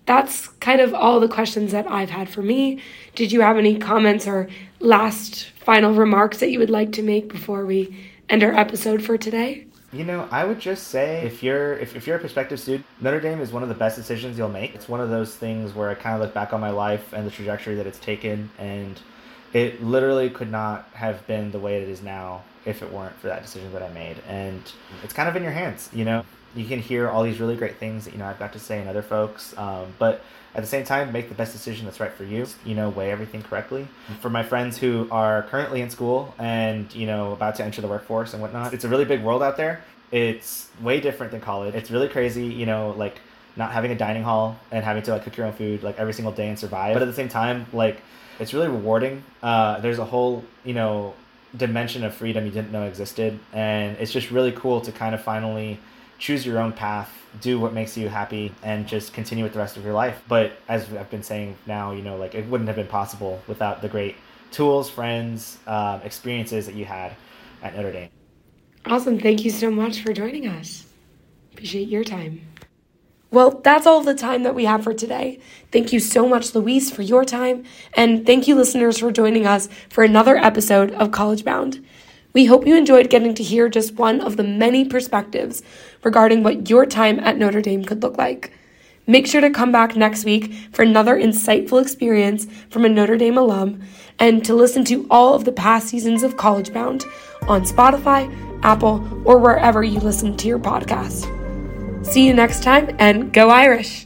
That's 0.05 0.47
kind 0.47 0.81
of 0.81 0.93
all 0.93 1.19
the 1.19 1.27
questions 1.27 1.71
that 1.71 1.89
I've 1.89 2.09
had 2.09 2.29
for 2.29 2.41
me. 2.41 2.81
Did 3.15 3.31
you 3.31 3.41
have 3.41 3.57
any 3.57 3.77
comments 3.77 4.27
or 4.27 4.49
last 4.79 5.45
final 5.51 5.93
remarks 5.93 6.39
that 6.39 6.51
you 6.51 6.59
would 6.59 6.69
like 6.69 6.91
to 6.93 7.01
make 7.01 7.29
before 7.29 7.65
we 7.65 8.11
end 8.29 8.43
our 8.43 8.53
episode 8.53 9.03
for 9.03 9.17
today? 9.17 9.67
You 9.93 10.03
know, 10.03 10.27
I 10.31 10.43
would 10.43 10.59
just 10.59 10.87
say 10.87 11.25
if 11.25 11.41
you're 11.41 11.73
if, 11.73 11.95
if 11.95 12.05
you're 12.05 12.17
a 12.17 12.19
prospective 12.19 12.59
student, 12.59 12.85
Notre 12.99 13.21
Dame 13.21 13.39
is 13.39 13.51
one 13.51 13.63
of 13.63 13.69
the 13.69 13.75
best 13.75 13.95
decisions 13.95 14.37
you'll 14.37 14.49
make. 14.49 14.75
It's 14.75 14.89
one 14.89 14.99
of 14.99 15.09
those 15.09 15.35
things 15.35 15.73
where 15.73 15.89
I 15.89 15.95
kind 15.95 16.15
of 16.15 16.21
look 16.21 16.33
back 16.33 16.51
on 16.53 16.59
my 16.59 16.71
life 16.71 17.13
and 17.13 17.25
the 17.25 17.31
trajectory 17.31 17.75
that 17.75 17.87
it's 17.87 17.99
taken, 17.99 18.49
and 18.57 18.99
it 19.53 19.81
literally 19.81 20.29
could 20.29 20.51
not 20.51 20.89
have 20.93 21.25
been 21.27 21.51
the 21.51 21.59
way 21.59 21.81
it 21.81 21.87
is 21.87 22.01
now 22.01 22.43
if 22.65 22.81
it 22.81 22.91
weren't 22.91 23.15
for 23.15 23.27
that 23.27 23.43
decision 23.43 23.71
that 23.71 23.83
I 23.83 23.89
made. 23.89 24.17
And 24.27 24.61
it's 25.03 25.13
kind 25.13 25.29
of 25.29 25.35
in 25.35 25.43
your 25.43 25.53
hands, 25.53 25.89
you 25.93 26.03
know. 26.03 26.25
You 26.55 26.65
can 26.65 26.79
hear 26.79 27.09
all 27.09 27.23
these 27.23 27.39
really 27.39 27.55
great 27.55 27.77
things 27.77 28.05
that 28.05 28.11
you 28.11 28.17
know 28.19 28.25
I've 28.25 28.39
got 28.39 28.53
to 28.53 28.59
say 28.59 28.79
and 28.79 28.89
other 28.89 29.01
folks, 29.01 29.57
um, 29.57 29.93
but 29.99 30.21
at 30.55 30.61
the 30.61 30.67
same 30.67 30.85
time, 30.85 31.11
make 31.11 31.27
the 31.27 31.35
best 31.35 31.51
decision 31.51 31.85
that's 31.85 31.99
right 31.99 32.11
for 32.11 32.23
you. 32.23 32.47
You 32.65 32.75
know, 32.75 32.89
weigh 32.89 33.11
everything 33.11 33.43
correctly. 33.43 33.87
For 34.21 34.29
my 34.29 34.41
friends 34.41 34.77
who 34.77 35.07
are 35.11 35.43
currently 35.43 35.81
in 35.81 35.89
school 35.89 36.33
and 36.39 36.93
you 36.95 37.05
know 37.05 37.33
about 37.33 37.55
to 37.55 37.65
enter 37.65 37.81
the 37.81 37.89
workforce 37.89 38.33
and 38.33 38.41
whatnot, 38.41 38.73
it's 38.73 38.85
a 38.85 38.87
really 38.87 39.03
big 39.05 39.21
world 39.21 39.43
out 39.43 39.57
there. 39.57 39.83
It's 40.11 40.69
way 40.81 41.01
different 41.01 41.33
than 41.33 41.41
college. 41.41 41.75
It's 41.75 41.91
really 41.91 42.07
crazy. 42.07 42.45
You 42.45 42.65
know, 42.65 42.95
like 42.97 43.19
not 43.57 43.73
having 43.73 43.91
a 43.91 43.95
dining 43.95 44.23
hall 44.23 44.57
and 44.71 44.83
having 44.83 45.03
to 45.03 45.11
like 45.11 45.23
cook 45.23 45.35
your 45.35 45.45
own 45.45 45.53
food 45.53 45.83
like 45.83 45.99
every 45.99 46.13
single 46.13 46.31
day 46.31 46.47
and 46.47 46.57
survive. 46.57 46.93
But 46.93 47.01
at 47.01 47.07
the 47.07 47.13
same 47.13 47.29
time, 47.29 47.65
like 47.73 47.99
it's 48.39 48.53
really 48.53 48.69
rewarding. 48.69 49.23
Uh, 49.43 49.81
there's 49.81 49.99
a 49.99 50.05
whole 50.05 50.41
you 50.63 50.73
know 50.73 51.13
dimension 51.55 52.05
of 52.05 52.13
freedom 52.13 52.45
you 52.45 52.51
didn't 52.51 52.71
know 52.71 52.83
existed, 52.83 53.37
and 53.51 53.97
it's 53.97 54.13
just 54.13 54.31
really 54.31 54.53
cool 54.53 54.79
to 54.79 54.93
kind 54.93 55.13
of 55.13 55.21
finally 55.21 55.79
choose 56.17 56.45
your 56.45 56.59
own 56.59 56.71
path 56.71 57.11
do 57.41 57.59
what 57.59 57.73
makes 57.73 57.97
you 57.97 58.09
happy 58.09 58.53
and 58.63 58.87
just 58.87 59.13
continue 59.13 59.43
with 59.43 59.53
the 59.53 59.59
rest 59.59 59.77
of 59.77 59.83
your 59.83 59.93
life. 59.93 60.21
But 60.27 60.53
as 60.67 60.91
I've 60.93 61.09
been 61.09 61.23
saying 61.23 61.57
now, 61.65 61.91
you 61.91 62.01
know, 62.01 62.17
like 62.17 62.35
it 62.35 62.47
wouldn't 62.47 62.67
have 62.67 62.75
been 62.75 62.87
possible 62.87 63.41
without 63.47 63.81
the 63.81 63.89
great 63.89 64.15
tools, 64.51 64.89
friends, 64.89 65.57
uh, 65.67 65.99
experiences 66.03 66.65
that 66.65 66.75
you 66.75 66.85
had 66.85 67.13
at 67.61 67.75
Notre 67.75 67.91
Dame. 67.91 68.09
Awesome. 68.85 69.19
Thank 69.19 69.43
you 69.43 69.51
so 69.51 69.71
much 69.71 70.01
for 70.01 70.13
joining 70.13 70.47
us. 70.47 70.85
Appreciate 71.53 71.87
your 71.87 72.03
time. 72.03 72.41
Well, 73.31 73.59
that's 73.63 73.85
all 73.85 74.01
the 74.01 74.13
time 74.13 74.43
that 74.43 74.55
we 74.55 74.65
have 74.65 74.83
for 74.83 74.93
today. 74.93 75.39
Thank 75.71 75.91
you 75.91 75.99
so 75.99 76.27
much, 76.27 76.55
Luis, 76.55 76.89
for 76.89 77.01
your 77.01 77.25
time, 77.25 77.65
and 77.93 78.25
thank 78.25 78.47
you, 78.47 78.55
listeners, 78.55 78.99
for 78.99 79.11
joining 79.11 79.45
us 79.45 79.67
for 79.89 80.03
another 80.03 80.37
episode 80.37 80.91
of 80.91 81.11
College 81.11 81.43
Bound. 81.43 81.83
We 82.31 82.45
hope 82.45 82.67
you 82.67 82.75
enjoyed 82.75 83.09
getting 83.09 83.33
to 83.35 83.43
hear 83.43 83.67
just 83.67 83.95
one 83.95 84.21
of 84.21 84.37
the 84.37 84.43
many 84.43 84.85
perspectives 84.85 85.63
regarding 86.05 86.43
what 86.43 86.69
your 86.69 86.85
time 86.85 87.19
at 87.19 87.37
Notre 87.37 87.61
Dame 87.61 87.83
could 87.83 88.01
look 88.01 88.17
like. 88.17 88.53
Make 89.07 89.27
sure 89.27 89.41
to 89.41 89.49
come 89.49 89.71
back 89.71 89.95
next 89.95 90.23
week 90.23 90.53
for 90.71 90.83
another 90.83 91.15
insightful 91.15 91.81
experience 91.81 92.47
from 92.69 92.85
a 92.85 92.89
Notre 92.89 93.17
Dame 93.17 93.37
alum 93.37 93.81
and 94.17 94.45
to 94.45 94.55
listen 94.55 94.85
to 94.85 95.05
all 95.09 95.33
of 95.33 95.45
the 95.45 95.51
past 95.51 95.89
seasons 95.89 96.23
of 96.23 96.37
College 96.37 96.73
Bound 96.73 97.03
on 97.47 97.63
Spotify, 97.63 98.33
Apple, 98.63 99.05
or 99.25 99.37
wherever 99.37 99.83
you 99.83 99.99
listen 99.99 100.37
to 100.37 100.47
your 100.47 100.59
podcast. 100.59 101.25
See 102.05 102.25
you 102.25 102.33
next 102.33 102.63
time 102.63 102.95
and 102.99 103.33
go 103.33 103.49
Irish! 103.49 104.04